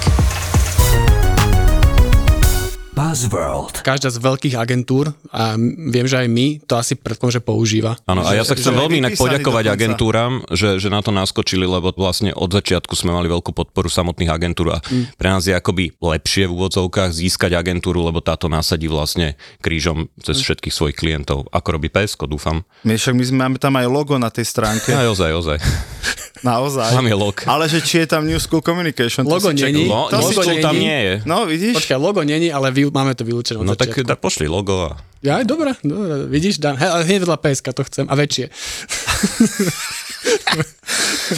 Buzzworld. 2.96 3.84
Každá 3.84 4.08
z 4.08 4.18
veľkých 4.18 4.56
agentúr, 4.56 5.12
a 5.28 5.60
viem, 5.86 6.04
že 6.04 6.16
aj 6.16 6.28
my, 6.28 6.48
to 6.62 6.74
asi 6.74 6.96
predpokladám, 6.96 7.36
že 7.36 7.42
používa. 7.42 7.92
Áno, 8.04 8.24
a 8.24 8.32
ja 8.32 8.42
sa 8.42 8.56
chcem 8.56 8.72
veľmi 8.72 9.04
inak 9.04 9.14
poďakovať 9.14 9.64
dokonca. 9.64 9.76
agentúram, 9.76 10.32
že, 10.48 10.78
že 10.78 10.88
na 10.88 11.00
to 11.00 11.12
naskočili, 11.12 11.66
lebo 11.66 11.92
vlastne 11.92 12.32
od 12.32 12.48
začiatku 12.48 12.94
sme 12.94 13.12
mali 13.12 13.28
veľkú 13.28 13.52
podporu 13.52 13.86
samotných 13.86 14.32
agentúr 14.32 14.72
a 14.72 14.84
Mm. 14.86 15.12
pre 15.14 15.28
nás 15.28 15.44
je 15.44 15.52
akoby 15.52 15.92
lepšie 15.98 16.46
v 16.46 16.54
úvodzovkách 16.54 17.12
získať 17.12 17.52
agentúru, 17.54 18.00
lebo 18.00 18.22
táto 18.22 18.46
nasadí 18.46 18.86
vlastne 18.86 19.34
krížom 19.60 20.08
cez 20.18 20.38
Mm. 20.38 20.44
všetkých 20.46 20.72
svojich 20.72 20.96
klientov. 20.96 21.50
Ako 21.50 21.76
robí 21.76 21.90
PSK, 21.90 22.26
dúfam. 22.26 22.64
My 22.82 22.96
však 22.96 23.12
my 23.12 23.24
sme, 23.24 23.38
máme 23.42 23.58
tam 23.58 23.76
aj 23.76 23.88
logo 23.88 24.16
na 24.16 24.30
tej 24.30 24.46
stránke. 24.46 24.90
Aj 24.90 25.04
ozaj, 25.06 25.32
ozaj. 25.32 25.58
Naozaj. 26.44 26.92
Tam 26.92 27.08
je 27.08 27.16
log. 27.16 27.36
Ale 27.48 27.70
že 27.72 27.80
či 27.80 28.04
je 28.04 28.08
tam 28.12 28.28
New 28.28 28.40
School 28.42 28.60
Communication. 28.60 29.24
to 29.24 29.32
Logo 29.32 29.52
si 29.52 29.62
čak- 29.62 29.72
není. 29.72 29.88
To 29.88 30.18
si 30.20 30.36
logo 30.36 30.42
to 30.44 30.52
tam 30.60 30.76
není. 30.76 30.86
nie 30.86 31.00
je. 31.00 31.14
No, 31.24 31.46
vidíš? 31.48 31.76
Počkaj, 31.80 31.98
logo 32.02 32.22
není, 32.24 32.52
ale 32.52 32.72
vy, 32.76 32.92
máme 32.92 33.16
to 33.16 33.24
vylúčené 33.24 33.64
No 33.64 33.76
tak 33.80 33.96
da, 34.04 34.20
pošli 34.20 34.52
logo 34.52 34.92
a... 34.92 35.00
Ja, 35.26 35.42
dobre, 35.42 35.74
dobre, 35.82 36.30
vidíš, 36.30 36.62
dám, 36.62 36.78
he, 36.78 36.86
ale 36.86 37.02
hneď 37.02 37.26
vedľa 37.26 37.38
PSK 37.42 37.68
to 37.74 37.82
chcem 37.90 38.06
a 38.06 38.14
väčšie. 38.14 38.46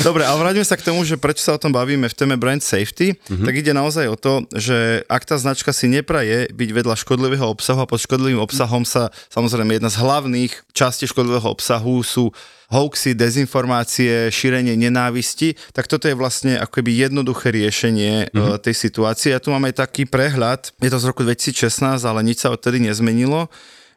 Dobre, 0.04 0.28
ale 0.28 0.36
vráťme 0.40 0.66
sa 0.68 0.76
k 0.76 0.84
tomu, 0.84 1.08
že 1.08 1.16
prečo 1.16 1.44
sa 1.44 1.56
o 1.56 1.62
tom 1.62 1.72
bavíme 1.72 2.12
v 2.12 2.18
téme 2.18 2.36
brand 2.36 2.60
safety, 2.60 3.16
mm-hmm. 3.16 3.46
tak 3.48 3.54
ide 3.56 3.72
naozaj 3.72 4.06
o 4.12 4.20
to, 4.20 4.44
že 4.52 5.08
ak 5.08 5.24
tá 5.24 5.40
značka 5.40 5.72
si 5.72 5.88
nepraje 5.88 6.52
byť 6.52 6.70
vedľa 6.76 6.96
škodlivého 7.00 7.48
obsahu 7.48 7.80
a 7.84 7.88
pod 7.88 8.04
škodlivým 8.04 8.44
obsahom 8.44 8.84
sa 8.84 9.08
samozrejme 9.32 9.80
jedna 9.80 9.88
z 9.88 10.00
hlavných 10.04 10.52
častí 10.76 11.08
škodlivého 11.08 11.48
obsahu 11.48 12.04
sú 12.04 12.36
hoaxy, 12.68 13.16
dezinformácie, 13.16 14.28
šírenie 14.28 14.76
nenávisti, 14.76 15.56
tak 15.72 15.88
toto 15.88 16.12
je 16.12 16.16
vlastne 16.20 16.60
akoby 16.60 17.08
jednoduché 17.08 17.56
riešenie 17.56 18.32
mm-hmm. 18.32 18.60
tej 18.60 18.76
situácie. 18.76 19.32
Ja 19.32 19.40
tu 19.40 19.56
mám 19.56 19.64
aj 19.68 19.88
taký 19.88 20.04
prehľad, 20.04 20.76
je 20.84 20.92
to 20.92 21.00
z 21.00 21.08
roku 21.08 21.24
2016, 21.24 22.04
ale 22.04 22.20
nič 22.28 22.44
sa 22.44 22.52
odtedy 22.52 22.84
nezmenilo 22.84 23.48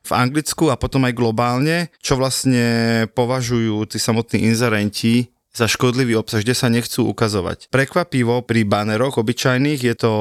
v 0.00 0.10
Anglicku 0.16 0.72
a 0.72 0.80
potom 0.80 1.04
aj 1.04 1.12
globálne, 1.12 1.92
čo 2.00 2.16
vlastne 2.16 3.04
považujú 3.12 3.84
tí 3.90 4.00
samotní 4.00 4.48
inzerenti 4.48 5.28
za 5.50 5.66
škodlivý 5.66 6.14
obsah, 6.14 6.40
kde 6.40 6.54
sa 6.54 6.70
nechcú 6.70 7.10
ukazovať. 7.10 7.74
Prekvapivo 7.74 8.46
pri 8.46 8.62
baneroch 8.62 9.18
obyčajných 9.18 9.82
je 9.82 9.94
to 9.98 10.12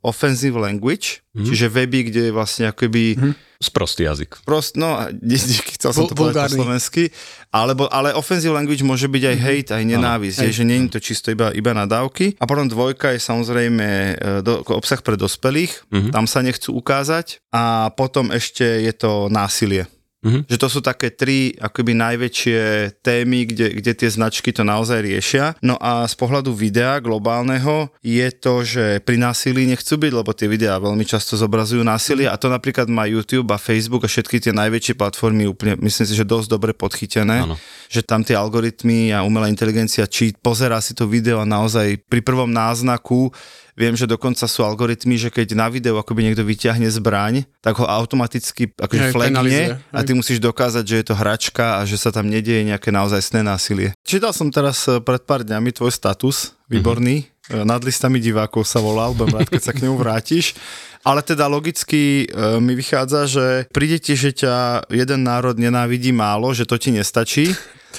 offensive 0.00 0.56
language, 0.56 1.20
mm. 1.36 1.44
čiže 1.44 1.68
weby, 1.68 2.08
kde 2.08 2.20
je 2.28 2.32
vlastne 2.32 2.72
akoby 2.72 3.20
mm. 3.20 3.32
Sprostý 3.58 4.06
jazyk. 4.06 4.46
prost, 4.46 4.78
no, 4.78 4.94
chcel 5.74 5.90
som 5.90 6.06
to 6.06 6.14
povedať 6.14 6.54
po 6.54 6.62
slovensky, 6.62 7.10
alebo, 7.50 7.90
ale 7.90 8.14
offensive 8.14 8.54
language 8.54 8.86
môže 8.86 9.10
byť 9.10 9.22
aj 9.34 9.36
hate, 9.42 9.70
aj 9.74 9.84
nenávisť, 9.84 10.38
je, 10.46 10.62
že 10.62 10.64
nie 10.64 10.86
je 10.86 10.94
to 10.94 11.00
čisto 11.02 11.34
iba, 11.34 11.50
iba 11.50 11.74
nadávky. 11.74 12.38
A 12.38 12.46
potom 12.46 12.70
dvojka 12.70 13.18
je 13.18 13.20
samozrejme 13.20 13.86
e, 13.86 14.12
do, 14.46 14.62
obsah 14.62 15.02
pre 15.02 15.18
dospelých, 15.18 15.90
tam 16.14 16.30
sa 16.30 16.38
nechcú 16.46 16.70
ukázať. 16.78 17.42
A 17.50 17.90
potom 17.98 18.30
ešte 18.30 18.62
je 18.62 18.94
to 18.94 19.26
násilie. 19.26 19.90
Mhm. 20.18 20.50
Že 20.50 20.56
to 20.58 20.68
sú 20.68 20.80
také 20.82 21.14
tri 21.14 21.54
akoby 21.54 21.94
najväčšie 21.94 22.60
témy, 23.06 23.46
kde, 23.46 23.78
kde 23.78 23.92
tie 23.94 24.10
značky 24.10 24.50
to 24.50 24.66
naozaj 24.66 24.98
riešia. 24.98 25.54
No 25.62 25.78
a 25.78 26.10
z 26.10 26.14
pohľadu 26.18 26.50
videa 26.50 26.98
globálneho 26.98 27.94
je 28.02 28.26
to, 28.34 28.66
že 28.66 28.98
pri 29.06 29.14
násilí 29.14 29.70
nechcú 29.70 29.94
byť, 29.94 30.12
lebo 30.18 30.34
tie 30.34 30.50
videá 30.50 30.82
veľmi 30.82 31.06
často 31.06 31.38
zobrazujú 31.38 31.86
násilie 31.86 32.26
a 32.26 32.34
to 32.34 32.50
napríklad 32.50 32.90
má 32.90 33.06
YouTube 33.06 33.54
a 33.54 33.62
Facebook 33.62 34.02
a 34.02 34.10
všetky 34.10 34.42
tie 34.42 34.50
najväčšie 34.50 34.98
platformy 34.98 35.46
úplne, 35.46 35.78
myslím 35.86 36.06
si, 36.10 36.14
že 36.18 36.26
dosť 36.26 36.48
dobre 36.50 36.74
podchytené. 36.74 37.46
Áno. 37.46 37.54
Že 37.86 38.00
tam 38.02 38.26
tie 38.26 38.34
algoritmy 38.34 39.14
a 39.14 39.22
umelá 39.22 39.46
inteligencia, 39.46 40.10
či 40.10 40.34
pozerá 40.34 40.82
si 40.82 40.98
to 40.98 41.06
video 41.06 41.38
a 41.38 41.46
naozaj 41.46 41.94
pri 42.10 42.26
prvom 42.26 42.50
náznaku 42.50 43.30
Viem, 43.78 43.94
že 43.94 44.10
dokonca 44.10 44.42
sú 44.50 44.66
algoritmy, 44.66 45.14
že 45.14 45.30
keď 45.30 45.54
na 45.54 45.70
videu 45.70 45.94
akoby 45.94 46.26
niekto 46.26 46.42
vyťahne 46.42 46.90
zbraň, 46.90 47.46
tak 47.62 47.78
ho 47.78 47.86
automaticky 47.86 48.74
akože 48.74 49.14
flagne 49.14 49.78
a 49.94 50.00
ty 50.02 50.18
musíš 50.18 50.42
dokázať, 50.42 50.82
že 50.82 50.96
je 50.98 51.06
to 51.06 51.14
hračka 51.14 51.78
a 51.78 51.86
že 51.86 51.94
sa 51.94 52.10
tam 52.10 52.26
nedieje 52.26 52.66
nejaké 52.66 52.90
naozaj 52.90 53.22
sné 53.22 53.46
násilie. 53.46 53.94
Čítal 54.02 54.34
som 54.34 54.50
teraz 54.50 54.82
eh, 54.90 54.98
pred 54.98 55.22
pár 55.22 55.46
dňami 55.46 55.70
tvoj 55.70 55.94
status, 55.94 56.58
výborný, 56.66 57.30
nad 57.48 57.80
listami 57.80 58.20
divákov 58.20 58.68
sa 58.68 58.76
volal, 58.76 59.16
budem 59.16 59.40
rád, 59.40 59.48
keď 59.48 59.62
sa 59.64 59.72
k 59.72 59.88
nemu 59.88 59.96
vrátiš. 59.96 60.52
Ale 61.00 61.24
teda 61.24 61.48
logicky 61.48 62.26
e, 62.28 62.60
mi 62.60 62.76
vychádza, 62.76 63.24
že 63.24 63.46
príde 63.72 63.96
ti, 63.96 64.12
že 64.18 64.34
ťa 64.34 64.84
jeden 64.92 65.24
národ 65.24 65.56
nenávidí 65.56 66.12
málo, 66.12 66.52
že 66.52 66.68
to 66.68 66.76
ti 66.76 66.92
nestačí, 66.92 67.56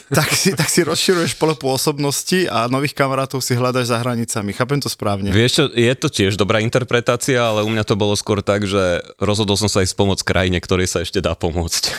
tak 0.18 0.30
si, 0.34 0.58
tak 0.58 0.66
si 0.70 0.82
rozširuješ 0.82 1.38
pole 1.38 1.54
pôsobnosti 1.54 2.50
a 2.50 2.66
nových 2.66 2.98
kamarátov 2.98 3.46
si 3.46 3.54
hľadaš 3.54 3.94
za 3.94 3.98
hranicami. 4.02 4.58
Chápem 4.58 4.82
to 4.82 4.90
správne. 4.90 5.30
Vieš 5.30 5.52
čo, 5.54 5.64
je 5.70 5.94
to 5.94 6.08
tiež 6.10 6.34
dobrá 6.34 6.60
interpretácia, 6.66 7.38
ale 7.38 7.62
u 7.62 7.70
mňa 7.70 7.86
to 7.86 7.94
bolo 7.94 8.18
skôr 8.18 8.42
tak, 8.42 8.66
že 8.66 9.06
rozhodol 9.22 9.54
som 9.54 9.70
sa 9.70 9.86
aj 9.86 9.94
pomôcť 9.94 10.26
krajine, 10.26 10.58
ktorej 10.58 10.90
sa 10.90 11.06
ešte 11.06 11.22
dá 11.22 11.38
pomôcť. 11.38 11.84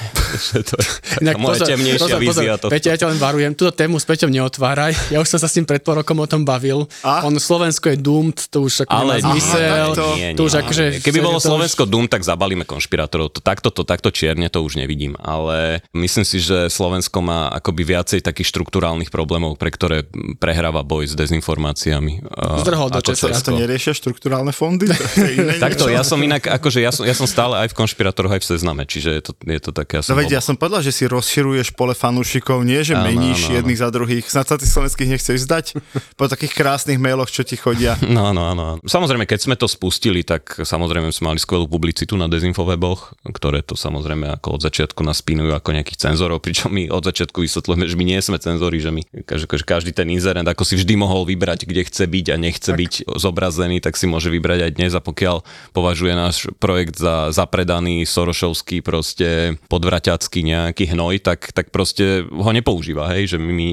To 0.51 0.75
je 0.79 0.95
taká 1.27 1.43
moja 1.43 1.67
temnejšia 1.67 2.17
vízia. 2.23 2.55
To... 2.55 2.71
Peťo, 2.71 2.95
ja 2.95 2.97
ťa 2.99 3.11
len 3.11 3.19
varujem, 3.19 3.51
túto 3.51 3.75
tému 3.75 3.99
s 3.99 4.07
Peťom 4.07 4.31
neotváraj. 4.31 4.95
Ja 5.11 5.19
už 5.19 5.27
som 5.27 5.43
sa 5.43 5.51
s 5.51 5.59
ním 5.59 5.67
pred 5.67 5.83
pol 5.83 5.99
rokom 5.99 6.23
o 6.23 6.27
tom 6.31 6.47
bavil. 6.47 6.87
A? 7.03 7.27
On 7.27 7.35
Slovensko 7.35 7.91
je 7.91 7.99
doomed, 7.99 8.39
to 8.47 8.63
už 8.63 8.87
ako 8.87 8.95
Ale 8.95 9.19
nemá 9.19 9.35
zmysel. 9.35 9.59
nie, 9.59 9.97
to, 9.99 10.07
nie, 10.15 10.31
to 10.39 10.43
už 10.47 10.53
nie. 10.55 10.61
akože... 10.63 10.85
Keby 11.03 11.19
bolo 11.19 11.39
to 11.43 11.43
už- 11.43 11.51
Slovensko 11.51 11.83
Doom, 11.83 12.07
tak 12.07 12.23
zabalíme 12.23 12.63
konšpirátorov. 12.63 13.35
To, 13.35 13.41
takto, 13.43 13.75
to, 13.75 13.83
takto 13.83 14.15
čierne 14.15 14.47
to 14.47 14.63
už 14.63 14.79
nevidím. 14.79 15.19
Ale 15.19 15.83
myslím 15.99 16.23
si, 16.23 16.39
že 16.39 16.71
Slovensko 16.71 17.19
má 17.21 17.51
akoby 17.51 17.83
viacej 18.01 18.25
takých 18.25 18.49
štruktúrálnych 18.49 19.13
problémov, 19.13 19.61
pre 19.61 19.69
ktoré 19.69 20.09
prehráva 20.41 20.81
boj 20.81 21.13
s 21.13 21.15
dezinformáciami. 21.15 22.25
Zdrhol 22.65 22.89
do 22.89 23.05
ako 23.05 23.13
Česera. 23.13 23.37
To 23.37 23.53
Česko. 23.53 23.61
neriešia 23.61 23.93
štruktúrálne 23.93 24.57
fondy? 24.57 24.89
Takto, 25.65 25.93
ja 25.93 26.01
som 26.01 26.17
inak, 26.17 26.49
akože 26.49 26.81
ja 26.81 26.89
som, 26.89 27.05
ja 27.05 27.13
som 27.13 27.29
stále 27.29 27.61
aj 27.61 27.69
v 27.71 27.75
konšpirátoroch, 27.77 28.33
aj 28.33 28.41
v 28.41 28.49
sezname, 28.57 28.83
čiže 28.89 29.11
je 29.21 29.23
to, 29.29 29.33
je 29.37 29.61
to 29.61 29.71
také, 29.77 30.01
ja 30.01 30.03
som 30.03 30.17
No 30.17 30.25
veď, 30.25 30.41
ja 30.41 30.43
som 30.43 30.57
povedal, 30.57 30.81
že 30.81 30.97
si 30.97 31.05
rozširuješ 31.05 31.77
pole 31.77 31.93
fanúšikov, 31.93 32.65
nie 32.65 32.81
že 32.81 32.97
Áno, 32.97 33.05
meníš 33.05 33.45
áno, 33.45 33.49
áno. 33.53 33.57
jedných 33.61 33.81
za 33.85 33.89
druhých. 33.93 34.25
Snad 34.25 34.49
sa 34.49 34.57
ty 34.57 34.65
slovenských 34.65 35.13
nechceš 35.13 35.45
zdať 35.45 35.77
po 36.17 36.25
takých 36.25 36.57
krásnych 36.57 36.97
mailoch, 36.97 37.29
čo 37.29 37.45
ti 37.45 37.61
chodia. 37.61 38.01
No, 38.11 38.27
áno, 38.27 38.43
áno. 38.43 38.65
Samozrejme, 38.83 39.23
keď 39.23 39.47
sme 39.47 39.55
to 39.55 39.71
spustili, 39.71 40.27
tak 40.27 40.59
samozrejme 40.67 41.15
sme 41.15 41.31
mali 41.31 41.39
skvelú 41.39 41.71
publicitu 41.71 42.19
na 42.19 42.27
dezinfoweboch, 42.27 43.15
ktoré 43.23 43.63
to 43.63 43.79
samozrejme 43.79 44.35
ako 44.35 44.59
od 44.59 44.61
začiatku 44.67 45.07
nás 45.07 45.23
ako 45.23 45.71
nejakých 45.71 46.11
cenzorov, 46.11 46.43
pričom 46.43 46.75
my 46.75 46.91
od 46.91 47.07
začiatku 47.07 47.43
vysvetľujeme, 47.43 47.90
že 47.91 47.99
my 47.99 48.07
nie 48.07 48.23
sme 48.23 48.39
cenzori, 48.39 48.79
že 48.79 48.95
my 48.95 49.03
každý, 49.27 49.47
každý 49.67 49.91
ten 49.91 50.07
inzerent 50.09 50.47
ako 50.47 50.63
si 50.63 50.79
vždy 50.79 50.95
mohol 50.95 51.27
vybrať, 51.27 51.67
kde 51.67 51.83
chce 51.83 52.07
byť 52.07 52.27
a 52.31 52.37
nechce 52.39 52.71
tak. 52.71 52.79
byť 52.79 52.93
zobrazený, 53.19 53.83
tak 53.83 53.99
si 53.99 54.07
môže 54.07 54.31
vybrať 54.31 54.71
aj 54.71 54.73
dnes 54.79 54.93
a 54.95 55.03
pokiaľ 55.03 55.43
považuje 55.75 56.13
náš 56.15 56.47
projekt 56.63 56.97
za 56.97 57.35
zapredaný, 57.35 58.07
sorošovský, 58.07 58.81
proste 58.81 59.59
podvraťacký 59.67 60.41
nejaký 60.47 60.95
hnoj, 60.95 61.19
tak, 61.21 61.51
tak 61.51 61.75
proste 61.75 62.23
ho 62.25 62.51
nepoužíva, 62.55 63.11
hej, 63.19 63.35
že 63.35 63.39
my, 63.43 63.53
my 63.53 63.71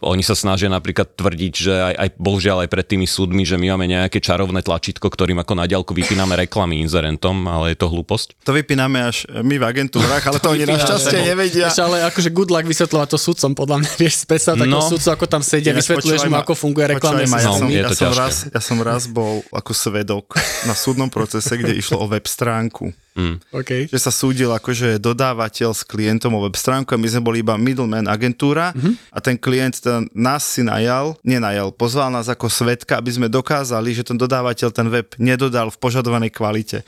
oni 0.00 0.22
sa 0.22 0.32
snažia 0.32 0.66
napríklad 0.66 1.14
tvrdiť, 1.14 1.52
že 1.52 1.72
aj, 1.72 1.94
aj 1.94 2.08
bohužiaľ 2.16 2.56
aj 2.64 2.70
pred 2.70 2.86
tými 2.86 3.04
súdmi, 3.04 3.42
že 3.42 3.54
my 3.54 3.72
máme 3.72 3.86
nejaké 3.86 4.18
čarovné 4.18 4.60
tlačítko, 4.60 5.06
ktorým 5.06 5.38
ako 5.38 5.52
na 5.54 5.64
diaľku 5.64 5.92
vypíname 5.92 6.38
reklamy 6.38 6.80
inzerentom, 6.80 7.34
ale 7.44 7.74
je 7.74 7.78
to 7.78 7.86
hlúposť. 7.86 8.38
To 8.42 8.52
vypíname 8.52 9.02
až 9.02 9.26
my 9.30 9.56
v 9.56 9.64
agentúrach, 9.64 10.22
ale 10.22 10.38
to 10.38 10.48
oni 10.48 10.64
našťastie 10.64 11.18
nevedia. 11.24 11.66
Vieš, 11.68 11.80
ale 11.80 12.06
akože 12.06 12.28
good 12.30 12.48
luck 12.48 12.64
vysvetľovať 12.64 13.08
to 13.10 13.18
sudcom, 13.18 13.50
podľa 13.54 13.76
mňa, 13.80 13.90
vieš, 13.96 14.14
predstav 14.24 14.54
takého 14.54 14.76
No. 14.78 14.84
sudcu, 14.84 15.08
ako 15.10 15.24
tam 15.26 15.42
sedia, 15.42 15.72
Ináč 15.72 15.88
vysvetľuješ 15.88 16.22
mu, 16.26 16.32
ma- 16.32 16.42
ako 16.42 16.52
funguje 16.54 16.86
reklamné 16.92 17.24
ma, 17.26 17.38
ja 17.38 17.50
som. 17.50 17.66
Je 17.66 17.80
ja, 17.80 17.88
to 17.88 17.96
som 17.96 18.08
ťažké. 18.08 18.20
raz, 18.20 18.34
ja 18.48 18.60
som 18.62 18.78
raz 18.78 19.02
bol 19.04 19.42
ako 19.50 19.72
svedok 19.72 20.38
na 20.64 20.74
súdnom 20.74 21.08
procese, 21.08 21.50
kde 21.52 21.74
išlo 21.74 21.98
o 21.98 22.06
web 22.06 22.22
stránku. 22.22 22.92
Okay. 23.50 23.90
Že 23.90 23.98
sa 23.98 24.10
súdil 24.10 24.48
akože 24.48 24.96
dodávateľ 24.96 25.74
s 25.74 25.82
klientom 25.82 26.32
o 26.32 26.42
web 26.42 26.54
stránku 26.54 26.94
a 26.94 26.98
my 26.98 27.08
sme 27.08 27.22
boli 27.22 27.42
iba 27.42 27.58
middleman 27.58 28.06
agentúra 28.06 28.70
Mhm. 28.72 28.90
a 29.10 29.18
ten 29.18 29.34
klient 29.34 29.78
teda 29.78 30.06
nás 30.14 30.46
si 30.46 30.62
najal, 30.62 31.18
nenajal, 31.22 31.70
pozval 31.70 32.08
nás 32.08 32.26
ako 32.26 32.46
svetka, 32.46 32.96
aby 32.96 33.10
sme 33.10 33.26
dokázali, 33.26 33.90
že 33.90 34.02
ten 34.02 34.14
dodávateľ 34.14 34.68
ten 34.70 34.86
web 34.86 35.10
nedodal 35.18 35.68
v 35.68 35.76
požadovanej 35.76 36.30
kvalite. 36.30 36.86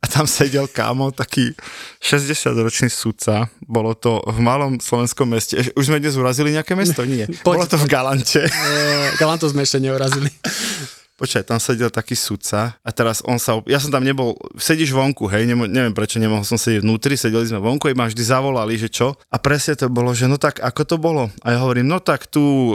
A 0.00 0.08
tam 0.08 0.24
sedel 0.24 0.64
kámo, 0.64 1.12
taký 1.12 1.52
60-ročný 2.00 2.88
sudca, 2.88 3.52
bolo 3.60 3.92
to 3.92 4.24
v 4.24 4.40
malom 4.40 4.80
slovenskom 4.80 5.28
meste. 5.28 5.60
Už 5.76 5.92
sme 5.92 6.00
dnes 6.00 6.16
urazili 6.16 6.56
nejaké 6.56 6.72
mesto? 6.72 7.04
Nie. 7.04 7.28
Poď, 7.44 7.44
bolo 7.44 7.64
to 7.68 7.76
v 7.76 7.86
Galante. 7.86 8.42
E, 8.50 9.16
Galanto 9.16 9.44
sme 9.44 9.60
ešte 9.60 9.76
neurazili. 9.76 10.32
Počkaj, 11.20 11.44
tam 11.44 11.60
sedel 11.60 11.92
taký 11.92 12.16
sudca 12.16 12.80
a 12.80 12.90
teraz 12.96 13.20
on 13.28 13.36
sa, 13.36 13.60
ja 13.68 13.76
som 13.76 13.92
tam 13.92 14.00
nebol, 14.00 14.40
sedíš 14.56 14.96
vonku, 14.96 15.28
hej, 15.28 15.44
nemo, 15.44 15.68
neviem 15.68 15.92
prečo 15.92 16.16
nemohol 16.16 16.48
som 16.48 16.56
sedieť 16.56 16.80
vnútri, 16.80 17.12
sedeli 17.12 17.44
sme 17.44 17.60
vonku 17.60 17.92
a 17.92 17.92
ma 17.92 18.08
vždy 18.08 18.24
zavolali, 18.24 18.80
že 18.80 18.88
čo. 18.88 19.12
A 19.28 19.36
presne 19.36 19.76
to 19.76 19.92
bolo, 19.92 20.16
že 20.16 20.24
no 20.24 20.40
tak 20.40 20.64
ako 20.64 20.80
to 20.88 20.96
bolo? 20.96 21.28
A 21.44 21.52
ja 21.52 21.60
hovorím, 21.60 21.92
no 21.92 22.00
tak 22.00 22.24
tu 22.24 22.40
e, 22.40 22.72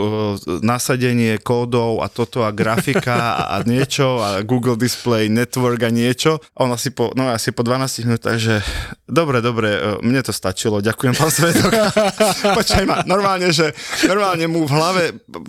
nasadenie 0.62 1.42
kódov 1.42 2.06
a 2.06 2.06
toto 2.06 2.46
a 2.46 2.54
grafika 2.54 3.34
a, 3.34 3.58
a 3.58 3.66
niečo 3.66 4.22
a 4.22 4.46
Google 4.46 4.78
Display 4.78 5.26
Network 5.26 5.82
a 5.82 5.90
niečo. 5.90 6.38
A 6.54 6.70
on 6.70 6.70
asi 6.70 6.94
po, 6.94 7.10
no 7.18 7.26
asi 7.26 7.50
po 7.50 7.66
12 7.66 8.06
minútach, 8.06 8.38
že 8.38 8.62
dobre, 9.10 9.42
dobre, 9.42 9.74
e, 9.74 10.06
mne 10.06 10.22
to 10.22 10.30
stačilo, 10.30 10.78
ďakujem 10.78 11.18
pán 11.18 11.34
Svedok. 11.34 11.74
Počkaj 12.62 12.84
ma, 12.86 13.02
normálne, 13.02 13.50
že 13.50 13.74
normálne 14.06 14.46
mu 14.46 14.70
v 14.70 14.70
hlave, 14.70 15.02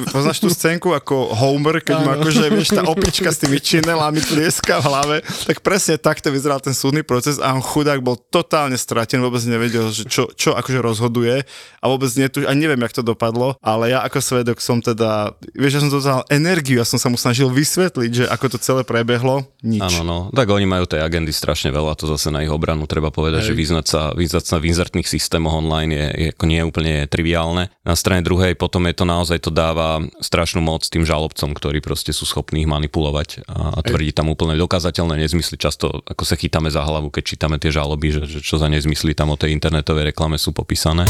poznáš 0.10 0.42
tú 0.42 0.50
scénku 0.50 0.98
ako 0.98 1.38
Homer, 1.38 1.86
keď 1.86 1.96
mu 2.02 2.10
akože, 2.18 2.44
vieš, 2.50 2.74
tá 2.74 2.87
opička 2.94 3.30
s 3.32 3.42
tými 3.44 3.60
činelami 3.60 4.24
tlieska 4.24 4.80
v 4.80 4.86
hlave, 4.88 5.16
tak 5.46 5.60
presne 5.62 6.00
takto 6.00 6.32
vyzeral 6.32 6.64
ten 6.64 6.74
súdny 6.74 7.04
proces 7.04 7.38
a 7.38 7.52
on 7.52 7.64
chudák 7.64 8.00
bol 8.00 8.16
totálne 8.18 8.76
stratený, 8.80 9.24
vôbec 9.24 9.44
nevedel, 9.44 9.92
že 9.92 10.08
čo, 10.08 10.32
čo 10.34 10.56
akože 10.56 10.80
rozhoduje 10.80 11.44
a 11.80 11.86
vôbec 11.86 12.10
netu, 12.16 12.44
a 12.48 12.54
neviem, 12.56 12.80
jak 12.88 12.98
to 12.98 13.04
dopadlo, 13.04 13.60
ale 13.60 13.92
ja 13.94 14.04
ako 14.04 14.20
svedok 14.24 14.58
som 14.64 14.80
teda, 14.80 15.36
vieš, 15.54 15.80
ja 15.80 15.82
som 15.84 15.92
to 15.92 16.00
dal 16.00 16.24
energiu, 16.32 16.80
ja 16.80 16.88
som 16.88 16.98
sa 16.98 17.12
mu 17.12 17.20
snažil 17.20 17.52
vysvetliť, 17.52 18.12
že 18.12 18.26
ako 18.28 18.46
to 18.56 18.58
celé 18.62 18.82
prebehlo, 18.88 19.46
nič. 19.62 19.84
Áno, 19.84 20.02
no. 20.04 20.18
Tak 20.32 20.48
oni 20.48 20.66
majú 20.66 20.88
tej 20.88 21.04
agendy 21.04 21.32
strašne 21.36 21.70
veľa, 21.70 22.00
to 22.00 22.08
zase 22.08 22.32
na 22.32 22.44
ich 22.44 22.52
obranu 22.52 22.88
treba 22.88 23.12
povedať, 23.12 23.52
že 23.52 23.54
vyznať 23.58 23.86
sa, 23.86 24.02
vyznať 24.16 24.44
sa 24.48 24.56
v 24.58 24.72
inzertných 24.72 25.08
systémoch 25.08 25.60
online 25.60 25.92
je, 25.92 26.06
je 26.16 26.28
ako 26.32 26.46
nie 26.48 26.62
úplne 26.64 26.94
triviálne. 27.10 27.70
Na 27.84 27.96
strane 27.98 28.24
druhej 28.24 28.56
potom 28.56 28.86
je 28.88 28.96
to 28.96 29.06
naozaj, 29.06 29.38
to 29.42 29.52
dáva 29.52 30.02
strašnú 30.22 30.64
moc 30.64 30.86
tým 30.88 31.04
žalobcom, 31.04 31.52
ktorí 31.54 31.84
proste 31.84 32.16
sú 32.16 32.24
schopní 32.24 32.64
ich 32.64 32.70
manipulovať 32.78 33.50
a, 33.50 33.76
a 33.76 33.80
tvrdiť 33.82 34.14
tam 34.14 34.30
úplne 34.30 34.54
dokázateľné 34.56 35.18
nezmysly. 35.26 35.58
Často 35.58 36.06
ako 36.06 36.24
sa 36.24 36.38
chytáme 36.38 36.70
za 36.70 36.86
hlavu, 36.86 37.10
keď 37.10 37.24
čítame 37.26 37.58
tie 37.58 37.74
žaloby, 37.74 38.14
že, 38.14 38.22
že 38.30 38.40
čo 38.46 38.62
za 38.62 38.70
nezmysly 38.70 39.18
tam 39.18 39.34
o 39.34 39.38
tej 39.40 39.58
internetovej 39.58 40.14
reklame 40.14 40.38
sú 40.38 40.54
popísané. 40.54 41.10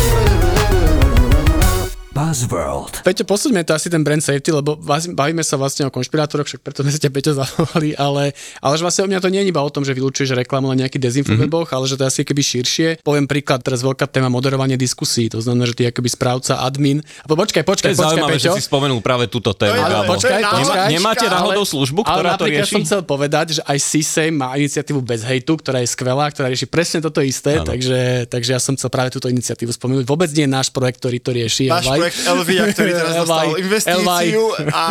Buzzworld. 2.17 3.05
Peťo, 3.05 3.29
posúďme 3.29 3.61
to 3.61 3.77
asi 3.77 3.93
ten 3.93 4.01
brand 4.01 4.25
safety, 4.25 4.49
lebo 4.49 4.73
bavíme 5.13 5.45
sa 5.45 5.53
vlastne 5.53 5.85
o 5.85 5.93
konšpirátoroch, 5.93 6.49
však 6.49 6.65
preto 6.65 6.81
sme 6.81 6.89
sa 6.89 6.97
ťa 6.97 7.11
Peťo 7.13 7.31
zavolali, 7.37 7.93
ale, 7.93 8.33
ale 8.57 8.73
že 8.73 8.81
vlastne 8.81 9.05
u 9.05 9.09
mňa 9.13 9.21
to 9.21 9.29
nie 9.29 9.45
je 9.45 9.53
iba 9.53 9.61
o 9.61 9.69
tom, 9.69 9.85
že 9.85 9.93
vylúčuješ 9.93 10.33
reklamu 10.33 10.73
na 10.73 10.81
nejaký 10.81 10.97
dezinfoweboch, 10.97 11.69
mm-hmm. 11.69 11.77
ale 11.77 11.85
že 11.85 11.93
to 11.93 12.01
je 12.01 12.09
asi 12.09 12.21
keby 12.25 12.41
širšie. 12.41 12.87
Poviem 13.05 13.29
príklad, 13.29 13.61
teraz 13.61 13.85
veľká 13.85 14.09
téma 14.09 14.33
moderovanie 14.33 14.81
diskusí, 14.81 15.29
to 15.29 15.37
znamená, 15.45 15.69
že 15.69 15.77
ty 15.77 15.85
akoby 15.85 16.09
správca, 16.09 16.57
admin. 16.65 17.05
A 17.21 17.29
po, 17.29 17.37
počkaj, 17.37 17.61
To 17.61 17.69
počkaj, 17.69 17.91
je 17.93 17.93
počkaj, 17.93 18.09
zaujímavé, 18.09 18.33
Peťo. 18.33 18.49
že 18.49 18.57
si 18.57 18.65
spomenul 18.65 18.99
práve 19.05 19.29
túto 19.29 19.53
tému. 19.53 19.77
ale 19.77 20.09
počkaj, 20.09 20.41
Nemá- 20.41 20.57
počkaj. 20.57 20.87
Nemáte 20.89 21.25
náhodou 21.29 21.63
službu, 21.69 22.01
ale 22.01 22.09
ktorá 22.09 22.29
to 22.33 22.33
napríklad 22.49 22.65
rieši? 22.65 22.73
som 22.73 22.81
chcel 22.81 23.01
povedať, 23.05 23.45
že 23.55 23.61
aj 23.61 23.77
CSAM 23.77 24.33
má 24.33 24.57
iniciatívu 24.57 25.05
bez 25.05 25.21
hejtu, 25.21 25.53
ktorá 25.61 25.85
je 25.85 25.89
skvelá, 25.93 26.25
ktorá 26.33 26.49
rieši 26.49 26.65
presne 26.65 26.97
toto 26.97 27.21
isté, 27.21 27.61
takže, 27.61 28.25
takže 28.25 28.49
ja 28.57 28.61
som 28.63 28.73
chcel 28.73 28.89
práve 28.89 29.13
túto 29.13 29.29
iniciatívu 29.29 29.69
spomenúť. 29.69 30.09
Vôbec 30.09 30.33
nie 30.33 30.49
je 30.49 30.51
náš 30.51 30.73
projekt, 30.73 30.97
ktorý 30.97 31.21
to 31.21 31.29
rieši. 31.29 31.69
Ale- 31.69 32.06
projekt 32.07 32.23
Elvia, 32.23 32.63
ktorý 32.71 32.91
teraz 32.95 33.13
dostal 33.19 33.47
investíciu 33.59 34.43
a 34.71 34.85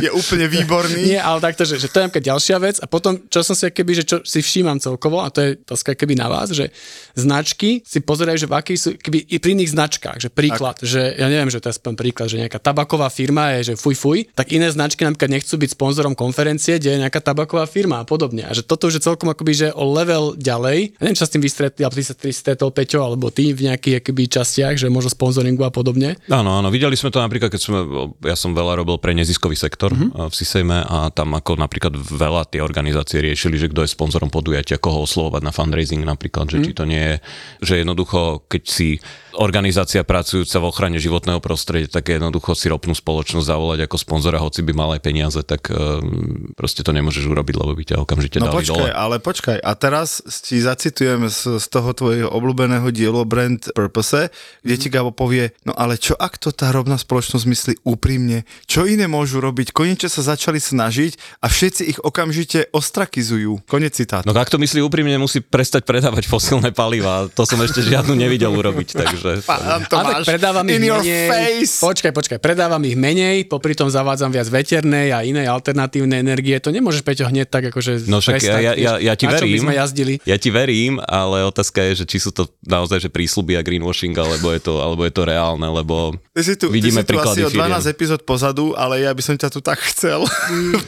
je 0.00 0.10
úplne 0.10 0.46
výborný. 0.48 1.02
Nie, 1.14 1.20
ale 1.20 1.38
takto, 1.44 1.68
že, 1.68 1.76
že 1.76 1.88
to 1.92 2.00
je 2.00 2.24
ďalšia 2.24 2.56
vec 2.60 2.76
a 2.80 2.86
potom, 2.88 3.20
čo 3.28 3.44
som 3.44 3.52
si 3.52 3.68
keby, 3.68 3.92
že 4.00 4.04
čo 4.08 4.16
si 4.24 4.40
všímam 4.40 4.80
celkovo, 4.80 5.20
a 5.20 5.28
to 5.28 5.44
je 5.44 5.48
otázka 5.68 5.92
keby 5.98 6.16
na 6.16 6.32
vás, 6.32 6.52
že 6.52 6.72
značky 7.12 7.84
si 7.84 8.00
pozerajú, 8.00 8.46
že 8.46 8.48
v 8.48 8.54
akých 8.56 8.78
sú, 8.80 8.90
keby 8.96 9.18
i 9.28 9.36
pri 9.36 9.50
iných 9.54 9.72
značkách, 9.74 10.18
že 10.24 10.28
príklad, 10.32 10.80
že 10.80 11.14
ja 11.14 11.28
neviem, 11.28 11.52
že 11.52 11.60
to 11.60 11.68
je 11.68 11.74
aspoň 11.76 11.92
príklad, 11.98 12.26
že 12.32 12.40
nejaká 12.40 12.58
tabaková 12.58 13.08
firma 13.12 13.54
je, 13.60 13.72
že 13.72 13.80
fuj 13.80 13.94
fuj, 13.98 14.18
tak 14.32 14.50
iné 14.54 14.70
značky 14.72 15.04
napríklad 15.04 15.30
nechcú 15.30 15.54
byť 15.60 15.70
sponzorom 15.76 16.14
konferencie, 16.16 16.80
kde 16.80 16.96
je 16.96 17.02
nejaká 17.04 17.20
tabaková 17.20 17.68
firma 17.68 18.02
a 18.02 18.04
podobne. 18.08 18.46
A 18.48 18.52
že 18.56 18.64
toto 18.64 18.88
už 18.88 19.00
je 19.00 19.06
celkom 19.06 19.30
akoby, 19.30 19.52
že 19.52 19.68
o 19.74 19.84
level 19.92 20.34
ďalej. 20.38 20.96
Ja 20.98 21.02
neviem, 21.06 21.16
čo 21.18 21.24
sa 21.26 21.30
s 21.30 21.34
tým 21.34 21.44
vystretli, 21.44 21.82
alebo 21.84 21.98
ty 21.98 22.04
sa 22.06 22.14
stretol 22.16 22.70
Peťo, 22.74 23.00
alebo 23.04 23.30
ty 23.30 23.52
v 23.54 23.70
nejakých 23.70 24.02
akoby 24.02 24.22
častiach, 24.30 24.74
že 24.78 24.90
možno 24.90 25.10
sponzoringu 25.12 25.62
a 25.66 25.70
podobne. 25.74 26.16
Áno, 26.30 26.53
áno, 26.60 26.68
videli 26.68 26.94
sme 26.94 27.10
to 27.10 27.22
napríklad, 27.22 27.48
keď 27.48 27.60
sme, 27.60 27.78
ja 28.26 28.36
som 28.36 28.52
veľa 28.52 28.82
robil 28.82 29.00
pre 29.00 29.16
neziskový 29.16 29.56
sektor 29.56 29.90
mm-hmm. 29.90 30.28
v 30.28 30.34
Sisejme 30.34 30.78
a 30.84 31.08
tam 31.10 31.32
ako 31.34 31.56
napríklad 31.56 31.94
veľa 31.96 32.50
tie 32.50 32.60
organizácie 32.60 33.24
riešili, 33.24 33.56
že 33.56 33.70
kto 33.72 33.86
je 33.86 33.94
sponzorom 33.94 34.28
podujatia, 34.28 34.82
koho 34.82 35.04
oslovovať 35.08 35.42
na 35.42 35.52
fundraising 35.52 36.02
napríklad, 36.04 36.50
že 36.50 36.60
mm-hmm. 36.60 36.68
či 36.70 36.78
to 36.78 36.84
nie 36.84 37.02
je, 37.02 37.16
že 37.64 37.74
jednoducho, 37.82 38.44
keď 38.46 38.62
si 38.66 39.00
organizácia 39.42 40.06
pracujúca 40.06 40.62
v 40.62 40.68
ochrane 40.70 40.98
životného 41.02 41.42
prostredia, 41.42 41.90
tak 41.90 42.14
jednoducho 42.14 42.54
si 42.54 42.70
ropnú 42.70 42.94
spoločnosť 42.94 43.50
zavolať 43.50 43.90
ako 43.90 43.96
sponzora, 43.98 44.38
hoci 44.38 44.62
by 44.62 44.72
mal 44.72 44.94
aj 44.94 45.02
peniaze, 45.02 45.40
tak 45.42 45.74
um, 45.74 46.54
proste 46.54 46.86
to 46.86 46.94
nemôžeš 46.94 47.26
urobiť, 47.26 47.54
lebo 47.58 47.74
by 47.74 47.82
ťa 47.82 47.96
okamžite 47.98 48.38
No 48.38 48.54
dali 48.54 48.62
počkaj, 48.62 48.78
dole. 48.78 48.94
ale 48.94 49.16
počkaj. 49.18 49.58
A 49.58 49.72
teraz 49.74 50.22
ti 50.46 50.62
zacitujem 50.62 51.26
z, 51.26 51.58
z 51.58 51.66
toho 51.66 51.90
tvojho 51.90 52.30
obľúbeného 52.30 52.86
dielu 52.94 53.26
Brand 53.26 53.58
Purpose, 53.74 54.30
kde 54.62 54.76
ti 54.78 54.86
Gabo 54.86 55.10
povie, 55.10 55.50
no 55.66 55.74
ale 55.74 55.98
čo 55.98 56.14
ak 56.14 56.38
to 56.38 56.44
to 56.44 56.52
tá 56.52 56.68
rovná 56.76 57.00
spoločnosť 57.00 57.44
myslí 57.48 57.74
úprimne? 57.88 58.44
Čo 58.68 58.84
iné 58.84 59.08
môžu 59.08 59.40
robiť? 59.40 59.72
Konečne 59.72 60.12
sa 60.12 60.20
začali 60.20 60.60
snažiť 60.60 61.40
a 61.40 61.48
všetci 61.48 61.82
ich 61.88 61.98
okamžite 62.04 62.68
ostrakizujú. 62.68 63.64
Konec 63.64 63.96
citátu. 63.96 64.28
No 64.28 64.36
ak 64.36 64.52
to 64.52 64.60
myslí 64.60 64.84
úprimne, 64.84 65.16
musí 65.16 65.40
prestať 65.40 65.88
predávať 65.88 66.28
fosílne 66.28 66.68
paliva. 66.68 67.32
To 67.32 67.48
som 67.48 67.56
ešte 67.64 67.80
žiadnu 67.80 68.12
nevidel 68.12 68.52
urobiť, 68.52 68.88
takže... 69.00 69.23
Pán 69.40 69.60
A 69.60 69.76
tak 69.78 69.88
Tomáš, 69.88 70.24
predávam 70.24 70.64
ich 70.64 70.74
in 70.74 70.84
your 70.84 71.00
menej. 71.00 71.26
face. 71.26 71.74
Počkaj, 71.80 72.12
počkaj, 72.12 72.38
predávam 72.38 72.82
ich 72.82 72.94
menej, 72.94 73.44
popri 73.44 73.72
tom 73.72 73.88
zavádzam 73.88 74.28
viac 74.28 74.46
veternej 74.46 75.10
a 75.10 75.20
inej 75.20 75.46
alternatívnej 75.46 76.20
energie. 76.20 76.56
To 76.58 76.68
nemôžeš, 76.68 77.00
Peťo, 77.00 77.24
hneď 77.24 77.46
tak 77.46 77.68
akože 77.68 78.04
No 78.04 78.18
však 78.18 78.32
prestať, 78.34 78.60
ja, 78.60 78.72
ja, 78.72 78.72
ja, 78.76 78.92
ja 79.02 79.14
ti 79.14 79.24
Na 79.24 79.34
verím. 79.34 79.60
sme 79.60 79.72
jazdili? 79.72 80.14
Ja 80.22 80.36
ti 80.36 80.48
verím, 80.48 81.00
ale 81.00 81.42
otázka 81.42 81.80
je, 81.86 82.02
že 82.02 82.06
či 82.06 82.18
sú 82.18 82.30
to 82.30 82.46
naozaj 82.60 82.98
že 82.98 83.08
prísľuby 83.08 83.54
a 83.54 83.62
greenwashing, 83.62 84.12
alebo 84.12 84.50
je 84.50 84.60
to, 84.60 84.78
alebo 84.78 85.02
je 85.02 85.12
to 85.12 85.22
reálne, 85.22 85.64
lebo 85.64 86.12
Ty 86.30 86.42
si 86.42 86.54
tu, 86.54 86.68
vidíme 86.68 87.00
ty 87.00 87.04
si 87.04 87.06
tu 87.06 87.10
príklady 87.10 87.40
asi 87.40 87.46
o 87.46 87.50
12 87.50 87.54
firiem. 87.54 87.90
epizód 87.90 88.20
pozadu, 88.22 88.74
ale 88.74 89.00
ja 89.00 89.10
by 89.10 89.22
som 89.22 89.34
ťa 89.34 89.48
tu 89.48 89.60
tak 89.60 89.78
chcel. 89.84 90.24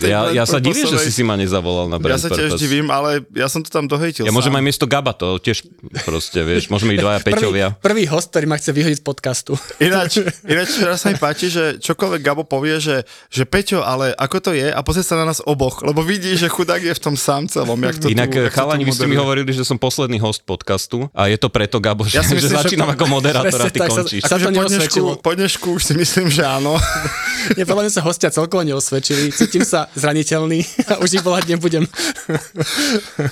Ja, 0.02 0.30
ja 0.30 0.44
sa 0.44 0.58
divím, 0.58 0.86
že 0.86 0.98
si 1.00 1.10
si 1.10 1.22
ma 1.22 1.34
nezavolal 1.34 1.86
na 1.86 1.96
Ja 1.96 2.02
Brand 2.04 2.20
sa 2.20 2.28
tiež 2.28 2.52
Purpose. 2.52 2.60
divím, 2.60 2.86
ale 2.88 3.24
ja 3.32 3.46
som 3.46 3.58
to 3.58 3.68
tam 3.68 3.84
dohejtil 3.84 4.22
Ja 4.22 4.30
môžem 4.30 4.50
aj 4.50 4.62
miesto 4.62 4.84
Gaba, 4.84 5.10
to 5.10 5.38
tiež 5.38 5.66
proste, 6.02 6.40
vieš, 6.40 6.68
môžeme 6.68 6.94
ísť 6.94 7.02
dvaja 7.02 7.18
Prvý, 7.20 7.32
Peťovia. 7.32 7.66
prvý 7.76 8.04
host, 8.06 8.25
ktorý 8.26 8.44
ma 8.44 8.56
chce 8.56 8.70
vyhodiť 8.70 8.98
z 8.98 9.04
podcastu. 9.04 9.52
Ináč, 9.78 10.18
ináč 10.52 10.76
teraz 10.76 11.00
sa 11.00 11.08
mi 11.08 11.16
páči, 11.16 11.46
že 11.46 11.78
čokoľvek 11.78 12.20
Gabo 12.20 12.42
povie, 12.42 12.76
že, 12.76 12.96
že 13.28 13.42
Peťo, 13.42 13.80
ale 13.80 14.12
ako 14.12 14.36
to 14.40 14.50
je 14.52 14.66
a 14.66 14.80
pozrie 14.80 15.02
sa 15.02 15.14
na 15.14 15.24
nás 15.24 15.38
oboch, 15.40 15.80
lebo 15.80 16.00
vidí, 16.00 16.34
že 16.34 16.46
chudák 16.46 16.80
je 16.80 16.92
v 16.92 17.00
tom 17.00 17.14
sám 17.14 17.46
celom. 17.46 17.78
Jak 17.78 17.96
to 17.98 18.06
Inak 18.06 18.28
tu, 18.28 18.40
chalani, 18.50 18.82
vy 18.82 18.92
ste 18.92 19.06
mi 19.06 19.14
hovorili, 19.14 19.50
že 19.50 19.62
som 19.62 19.76
posledný 19.76 20.18
host 20.18 20.42
podcastu 20.42 21.06
a 21.10 21.26
je 21.26 21.38
to 21.38 21.46
preto, 21.46 21.78
Gabo, 21.78 22.02
že, 22.02 22.18
Ja 22.18 22.22
myslím, 22.22 22.38
že 22.38 22.50
začínam 22.50 22.90
to- 22.90 22.94
ako 22.94 23.04
moderátor 23.08 23.58
a 23.60 23.70
ty 23.70 23.78
tak 23.78 23.90
sa- 23.90 24.02
končíš. 24.02 24.22
a 24.22 24.28
sa 24.28 24.36
to 24.36 24.44
po 24.44 24.50
dnešku, 24.50 24.60
neosvedčilo. 24.66 25.10
po 25.22 25.32
dnešku 25.32 25.68
už 25.72 25.82
si 25.84 25.94
myslím, 25.94 26.26
že 26.28 26.42
áno. 26.42 26.74
Nie, 27.56 27.62
podľa 27.62 27.86
mňa 27.86 27.92
sa 27.92 28.02
hostia 28.02 28.28
celkovo 28.28 28.66
neosvedčili. 28.66 29.30
Cítim 29.30 29.62
sa 29.62 29.86
zraniteľný 29.94 30.66
a 30.88 30.98
už 30.98 31.14
ich 31.14 31.22
volať 31.22 31.54
nebudem. 31.54 31.86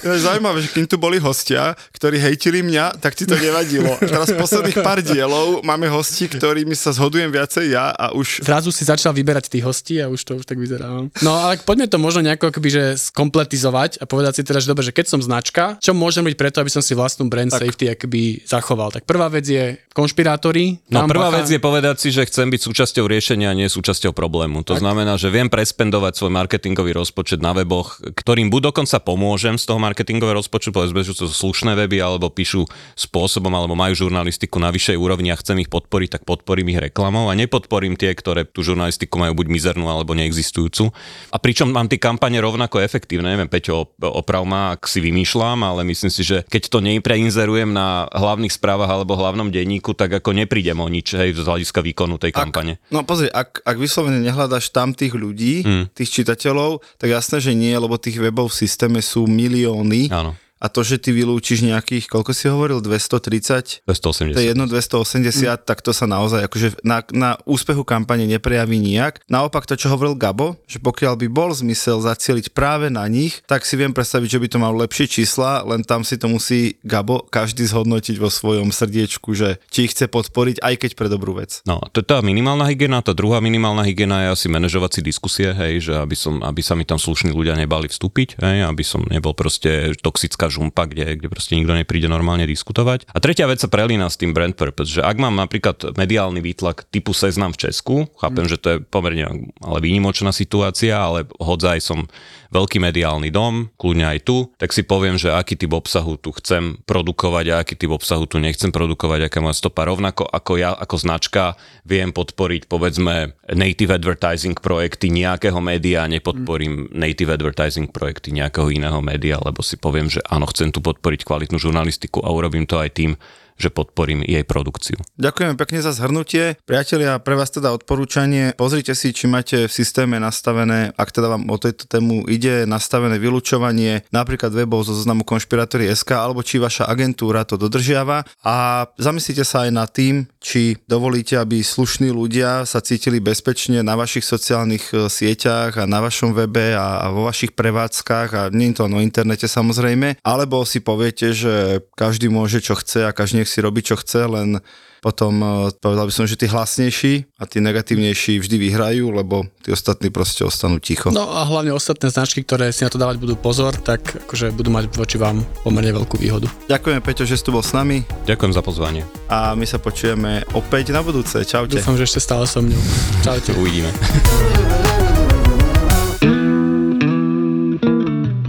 Je 0.05 0.21
zaujímavé, 0.23 0.63
že 0.63 0.71
kým 0.71 0.87
tu 0.87 0.97
boli 0.97 1.19
hostia, 1.19 1.75
ktorí 1.91 2.21
hejtili 2.21 2.63
mňa, 2.63 3.01
tak 3.01 3.19
ti 3.19 3.27
to 3.27 3.35
nevadilo. 3.35 3.99
Teraz 3.99 4.31
posledných 4.31 4.84
pár 4.85 5.01
dielov 5.01 5.65
máme 5.65 5.89
hosti, 5.89 6.29
ktorými 6.29 6.77
sa 6.77 6.93
zhodujem 6.93 7.33
viacej 7.33 7.73
ja 7.73 7.89
a 7.97 8.13
už 8.13 8.45
Zrazu 8.45 8.69
si 8.69 8.85
začal 8.85 9.17
vyberať 9.17 9.49
tých 9.49 9.65
hostí 9.65 9.97
a 10.05 10.13
už 10.13 10.21
to 10.21 10.33
už 10.37 10.45
tak 10.45 10.61
vyzerá. 10.61 10.93
no. 10.93 11.09
No 11.25 11.33
ale 11.41 11.57
poďme 11.65 11.89
to 11.89 11.97
možno 11.97 12.21
nejako 12.21 12.53
akoby, 12.53 12.69
že 12.69 12.85
skompletizovať 13.01 13.99
a 13.99 14.05
povedať 14.05 14.41
si 14.41 14.43
teda, 14.45 14.61
že 14.61 14.69
dobre, 14.69 14.85
že 14.85 14.93
keď 14.93 15.07
som 15.09 15.21
značka, 15.25 15.81
čo 15.81 15.97
môžem 15.97 16.27
robiť 16.27 16.37
preto, 16.37 16.59
aby 16.61 16.69
som 16.69 16.83
si 16.85 16.93
vlastnú 16.93 17.31
brand 17.31 17.49
tak. 17.49 17.63
safety 17.63 17.95
akoby 17.95 18.43
zachoval. 18.45 18.91
Tak 18.91 19.07
prvá 19.07 19.31
vec 19.31 19.47
je 19.47 19.79
konšpirátori. 19.95 20.83
No 20.91 21.07
prvá 21.07 21.31
bacha. 21.31 21.47
vec 21.47 21.49
je 21.55 21.61
povedať 21.63 21.97
si, 22.03 22.09
že 22.11 22.27
chcem 22.27 22.51
byť 22.51 22.61
súčasťou 22.67 23.07
riešenia 23.07 23.55
a 23.55 23.55
nie 23.55 23.71
súčasťou 23.71 24.11
problému. 24.11 24.67
To 24.67 24.75
znamená, 24.75 25.15
že 25.15 25.31
viem 25.31 25.47
prespendovať 25.47 26.19
svoj 26.19 26.35
marketingový 26.35 26.99
rozpočet 26.99 27.39
na 27.39 27.55
weboch, 27.55 28.03
ktorým 28.03 28.51
buď 28.51 28.75
dokonca 28.75 28.99
pomôžem 28.99 29.55
z 29.55 29.65
toho 29.71 29.79
marketingového 29.79 30.43
rozpočtu, 30.43 30.75
povedzme, 30.75 31.07
že 31.07 31.15
sú 31.15 31.31
to 31.31 31.31
slušné 31.31 31.79
weby, 31.79 32.03
alebo 32.03 32.27
píšu 32.27 32.67
spôsobom, 32.99 33.55
alebo 33.55 33.79
majú 33.79 33.95
žurnalistiku 33.95 34.59
na 34.65 34.73
vyššej 34.73 34.97
úrovni 34.97 35.29
a 35.29 35.37
chcem 35.37 35.61
ich 35.61 35.69
podporiť, 35.69 36.17
tak 36.17 36.23
podporím 36.25 36.73
ich 36.73 36.81
reklamou 36.81 37.29
a 37.29 37.37
nepodporím 37.37 38.01
tie, 38.01 38.17
ktoré 38.17 38.49
tú 38.49 38.65
žurnalistiku 38.65 39.21
majú 39.21 39.45
buď 39.45 39.47
mizernú 39.53 39.93
alebo 39.93 40.17
neexistujúcu. 40.17 40.89
A 41.29 41.37
pričom 41.37 41.69
mám 41.69 41.93
tie 41.93 42.01
kampane 42.01 42.41
rovnako 42.41 42.81
efektívne, 42.81 43.29
neviem, 43.37 43.51
Peťo, 43.53 43.85
op- 43.85 44.01
oprav 44.01 44.49
ma, 44.49 44.73
ak 44.73 44.89
si 44.89 45.05
vymýšľam, 45.05 45.61
ale 45.61 45.85
myslím 45.85 46.09
si, 46.09 46.25
že 46.25 46.49
keď 46.49 46.63
to 46.73 46.79
nepreinzerujem 46.81 47.69
na 47.69 48.09
hlavných 48.09 48.57
správach 48.57 48.89
alebo 48.89 49.13
hlavnom 49.21 49.53
denníku, 49.53 49.93
tak 49.93 50.17
ako 50.17 50.33
neprídem 50.33 50.81
o 50.81 50.89
nič 50.89 51.13
hej, 51.13 51.37
z 51.37 51.45
hľadiska 51.45 51.85
výkonu 51.85 52.17
tej 52.17 52.33
kampane. 52.33 52.81
No 52.89 53.05
pozri, 53.05 53.29
ak, 53.29 53.61
ak 53.61 53.77
vyslovene 53.77 54.25
nehľadaš 54.25 54.73
tam 54.73 54.97
tých 54.97 55.13
ľudí, 55.13 55.67
hmm. 55.67 55.85
tých 55.93 56.23
čitateľov, 56.23 56.81
tak 56.97 57.13
jasné, 57.13 57.43
že 57.45 57.53
nie, 57.53 57.75
lebo 57.75 58.01
tých 58.01 58.17
webov 58.17 58.49
v 58.49 58.59
systéme 58.65 59.05
sú 59.05 59.29
milióny. 59.29 60.09
Áno. 60.09 60.39
A 60.65 60.73
to, 60.73 60.81
že 60.81 60.97
ty 60.97 61.13
vylúčiš 61.13 61.61
nejakých, 61.61 62.09
koľko 62.09 62.33
si 62.33 62.49
hovoril, 62.49 62.81
230? 62.81 63.85
280. 63.85 64.33
To 64.33 64.41
je 64.41 64.49
jedno 64.49 64.65
280, 64.65 65.61
tak 65.69 65.85
to 65.85 65.93
sa 65.93 66.09
naozaj 66.09 66.49
akože 66.49 66.81
na, 66.81 67.05
na 67.13 67.37
úspechu 67.45 67.85
kampane 67.85 68.25
neprejaví 68.25 68.81
nijak. 68.81 69.21
Naopak 69.29 69.69
to, 69.69 69.77
čo 69.77 69.93
hovoril 69.93 70.17
Gabo, 70.17 70.57
že 70.65 70.81
pokiaľ 70.81 71.21
by 71.21 71.29
bol 71.29 71.53
zmysel 71.53 72.01
zacieliť 72.01 72.57
práve 72.57 72.89
na 72.89 73.05
nich, 73.13 73.45
tak 73.45 73.69
si 73.69 73.77
viem 73.77 73.93
predstaviť, 73.93 74.41
že 74.41 74.41
by 74.41 74.49
to 74.49 74.57
mal 74.57 74.73
lepšie 74.73 75.21
čísla, 75.21 75.61
len 75.69 75.85
tam 75.85 76.01
si 76.01 76.17
to 76.17 76.33
musí 76.33 76.81
Gabo 76.81 77.29
každý 77.29 77.69
zhodnotiť 77.69 78.17
vo 78.17 78.33
svojom 78.33 78.73
srdiečku, 78.73 79.37
že 79.37 79.61
či 79.69 79.85
ich 79.85 79.93
chce 79.93 80.09
podporiť, 80.09 80.65
aj 80.65 80.75
keď 80.81 80.91
pre 80.97 81.13
dobrú 81.13 81.37
vec. 81.37 81.61
No, 81.69 81.85
to 81.93 82.01
je 82.01 82.09
tá 82.09 82.25
minimálna 82.25 82.65
hygiena, 82.73 83.05
tá 83.05 83.13
druhá 83.13 83.45
minimálna 83.45 83.85
hygiena 83.85 84.25
je 84.25 84.41
asi 84.41 84.47
manažovať 84.49 84.97
si 84.97 85.01
diskusie, 85.05 85.53
hej, 85.53 85.93
že 85.93 86.01
aby, 86.01 86.17
som, 86.17 86.41
aby 86.41 86.65
sa 86.65 86.73
mi 86.73 86.89
tam 86.89 86.97
slušní 86.97 87.37
ľudia 87.37 87.53
nebali 87.53 87.93
vstúpiť, 87.93 88.41
hej, 88.41 88.65
aby 88.65 88.81
som 88.81 89.05
nebol 89.13 89.37
proste 89.37 89.93
toxická 90.01 90.54
žumpa, 90.55 90.87
kde, 90.87 91.19
kde 91.19 91.27
proste 91.27 91.59
nikto 91.59 91.75
nepríde 91.75 92.07
normálne 92.07 92.47
diskutovať. 92.47 93.11
A 93.11 93.19
tretia 93.19 93.51
vec 93.51 93.59
sa 93.59 93.67
prelína 93.67 94.07
s 94.07 94.15
tým 94.15 94.31
brand 94.31 94.55
purpose, 94.55 94.95
že 94.95 95.03
ak 95.03 95.19
mám 95.19 95.35
napríklad 95.35 95.99
mediálny 95.99 96.39
výtlak 96.39 96.87
typu 96.95 97.11
Seznam 97.11 97.51
v 97.51 97.67
Česku, 97.67 98.07
chápem, 98.23 98.47
že 98.47 98.63
to 98.63 98.69
je 98.71 98.79
pomerne 98.87 99.51
ale 99.59 99.79
výnimočná 99.83 100.31
situácia, 100.31 100.95
ale 100.95 101.27
hodzaj 101.43 101.83
som 101.83 102.07
veľký 102.55 102.79
mediálny 102.79 103.35
dom, 103.35 103.75
kľudne 103.75 104.07
aj 104.07 104.19
tu, 104.23 104.55
tak 104.55 104.71
si 104.71 104.87
poviem, 104.87 105.19
že 105.19 105.35
aký 105.35 105.59
typ 105.59 105.75
obsahu 105.75 106.15
tu 106.15 106.31
chcem 106.39 106.79
produkovať 106.87 107.45
a 107.51 107.55
aký 107.67 107.75
typ 107.75 107.91
obsahu 107.91 108.31
tu 108.31 108.39
nechcem 108.39 108.71
produkovať, 108.71 109.27
aká 109.27 109.43
moja 109.43 109.59
stopa. 109.59 109.91
Rovnako 109.91 110.31
ako 110.31 110.53
ja, 110.55 110.71
ako 110.71 110.97
značka, 111.03 111.59
viem 111.83 112.15
podporiť 112.15 112.71
povedzme 112.71 113.35
native 113.51 113.99
advertising 113.99 114.55
projekty 114.55 115.11
nejakého 115.11 115.59
média, 115.59 116.07
nepodporím 116.07 116.87
native 116.95 117.35
advertising 117.35 117.91
projekty 117.91 118.31
nejakého 118.31 118.71
iného 118.71 119.03
média, 119.03 119.43
lebo 119.43 119.59
si 119.67 119.75
poviem, 119.75 120.07
že 120.07 120.23
áno, 120.31 120.47
chcem 120.47 120.71
tu 120.71 120.79
podporiť 120.79 121.27
kvalitnú 121.27 121.59
žurnalistiku 121.59 122.23
a 122.23 122.31
urobím 122.31 122.71
to 122.71 122.79
aj 122.79 122.95
tým, 122.95 123.19
že 123.55 123.71
podporím 123.71 124.27
jej 124.27 124.43
produkciu. 124.43 124.99
Ďakujeme 125.17 125.55
pekne 125.55 125.79
za 125.79 125.95
zhrnutie. 125.95 126.59
Priatelia, 126.67 127.23
pre 127.23 127.39
vás 127.39 127.55
teda 127.55 127.71
odporúčanie. 127.71 128.53
Pozrite 128.59 128.99
si, 128.99 129.15
či 129.15 129.31
máte 129.31 129.71
v 129.71 129.73
systéme 129.73 130.19
nastavené, 130.19 130.91
ak 130.99 131.15
teda 131.15 131.31
vám 131.31 131.47
o 131.47 131.57
tejto 131.57 131.87
tému 131.87 132.27
ide, 132.27 132.67
nastavené 132.67 133.17
vylúčovanie 133.23 134.03
napríklad 134.11 134.51
webov 134.51 134.83
zo 134.83 134.99
zoznamu 134.99 135.23
konšpirátory.sk 135.23 136.11
alebo 136.11 136.43
či 136.43 136.59
vaša 136.59 136.91
agentúra 136.91 137.47
to 137.47 137.55
dodržiava 137.55 138.27
a 138.43 138.87
zamyslite 138.99 139.47
sa 139.47 139.69
aj 139.69 139.71
nad 139.71 139.89
tým, 139.95 140.27
či 140.43 140.75
dovolíte, 140.91 141.39
aby 141.39 141.63
slušní 141.63 142.11
ľudia 142.11 142.67
sa 142.67 142.83
cítili 142.83 143.23
bezpečne 143.23 143.87
na 143.87 143.95
vašich 143.95 144.27
sociálnych 144.27 144.91
e, 144.91 145.07
sieťach 145.07 145.79
a 145.79 145.85
na 145.87 146.03
vašom 146.03 146.35
webe 146.35 146.75
a, 146.75 147.07
vo 147.15 147.31
vašich 147.31 147.55
prevádzkach 147.55 148.29
a 148.35 148.43
nie 148.51 148.75
to 148.75 148.85
o 148.85 149.01
internete 149.01 149.47
samozrejme, 149.47 150.19
alebo 150.27 150.67
si 150.67 150.83
poviete, 150.83 151.31
že 151.31 151.85
každý 151.95 152.27
môže 152.27 152.59
čo 152.59 152.75
chce 152.75 153.07
a 153.07 153.15
každý 153.15 153.44
nech 153.45 153.53
si 153.53 153.61
robí 153.61 153.85
čo 153.85 154.01
chce, 154.01 154.25
len 154.25 154.57
potom 155.05 155.37
eh, 155.45 155.69
povedal 155.77 156.09
by 156.09 156.13
som, 156.17 156.25
že 156.25 156.41
tí 156.41 156.49
hlasnejší 156.49 157.37
a 157.37 157.45
tí 157.45 157.61
negatívnejší 157.61 158.41
vždy 158.41 158.57
vyhrajú, 158.57 159.13
lebo 159.13 159.45
tí 159.61 159.69
ostatní 159.69 160.09
proste 160.09 160.49
ostanú 160.49 160.81
ticho. 160.81 161.13
No 161.13 161.29
a 161.29 161.45
hlavne 161.45 161.77
ostatné 161.77 162.09
značky, 162.09 162.41
ktoré 162.41 162.73
si 162.73 162.89
na 162.89 162.89
to 162.89 162.97
dávať 162.97 163.21
budú 163.21 163.37
pozor, 163.37 163.77
tak 163.77 164.01
akože 164.25 164.57
budú 164.57 164.73
mať 164.73 164.89
voči 164.97 165.21
vám 165.21 165.45
pomerne 165.61 165.93
veľkú 165.93 166.17
výhodu. 166.17 166.49
Ďakujeme 166.73 167.05
Peťo, 167.05 167.29
že 167.29 167.37
si 167.37 167.45
tu 167.45 167.53
bol 167.53 167.61
s 167.61 167.77
nami 167.77 168.09
Ďakujem 168.25 168.57
za 168.57 168.65
pozvanie. 168.65 169.05
a 169.29 169.53
my 169.53 169.69
sa 169.69 169.77
počujeme 169.77 170.49
opäť 170.57 170.97
na 170.97 171.05
budúce. 171.05 171.37
Čaute. 171.45 171.77
Dúfam, 171.77 172.01
že 172.01 172.09
ešte 172.09 172.25
stále 172.25 172.49
so 172.49 172.65
mňou. 172.65 172.81
Čaute. 173.21 173.53
Uvidíme. 173.61 173.93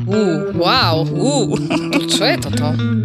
Uh, 0.08 0.56
wow, 0.56 1.04
uh, 1.04 1.52
čo 2.16 2.24
je 2.24 2.36
toto? 2.40 3.05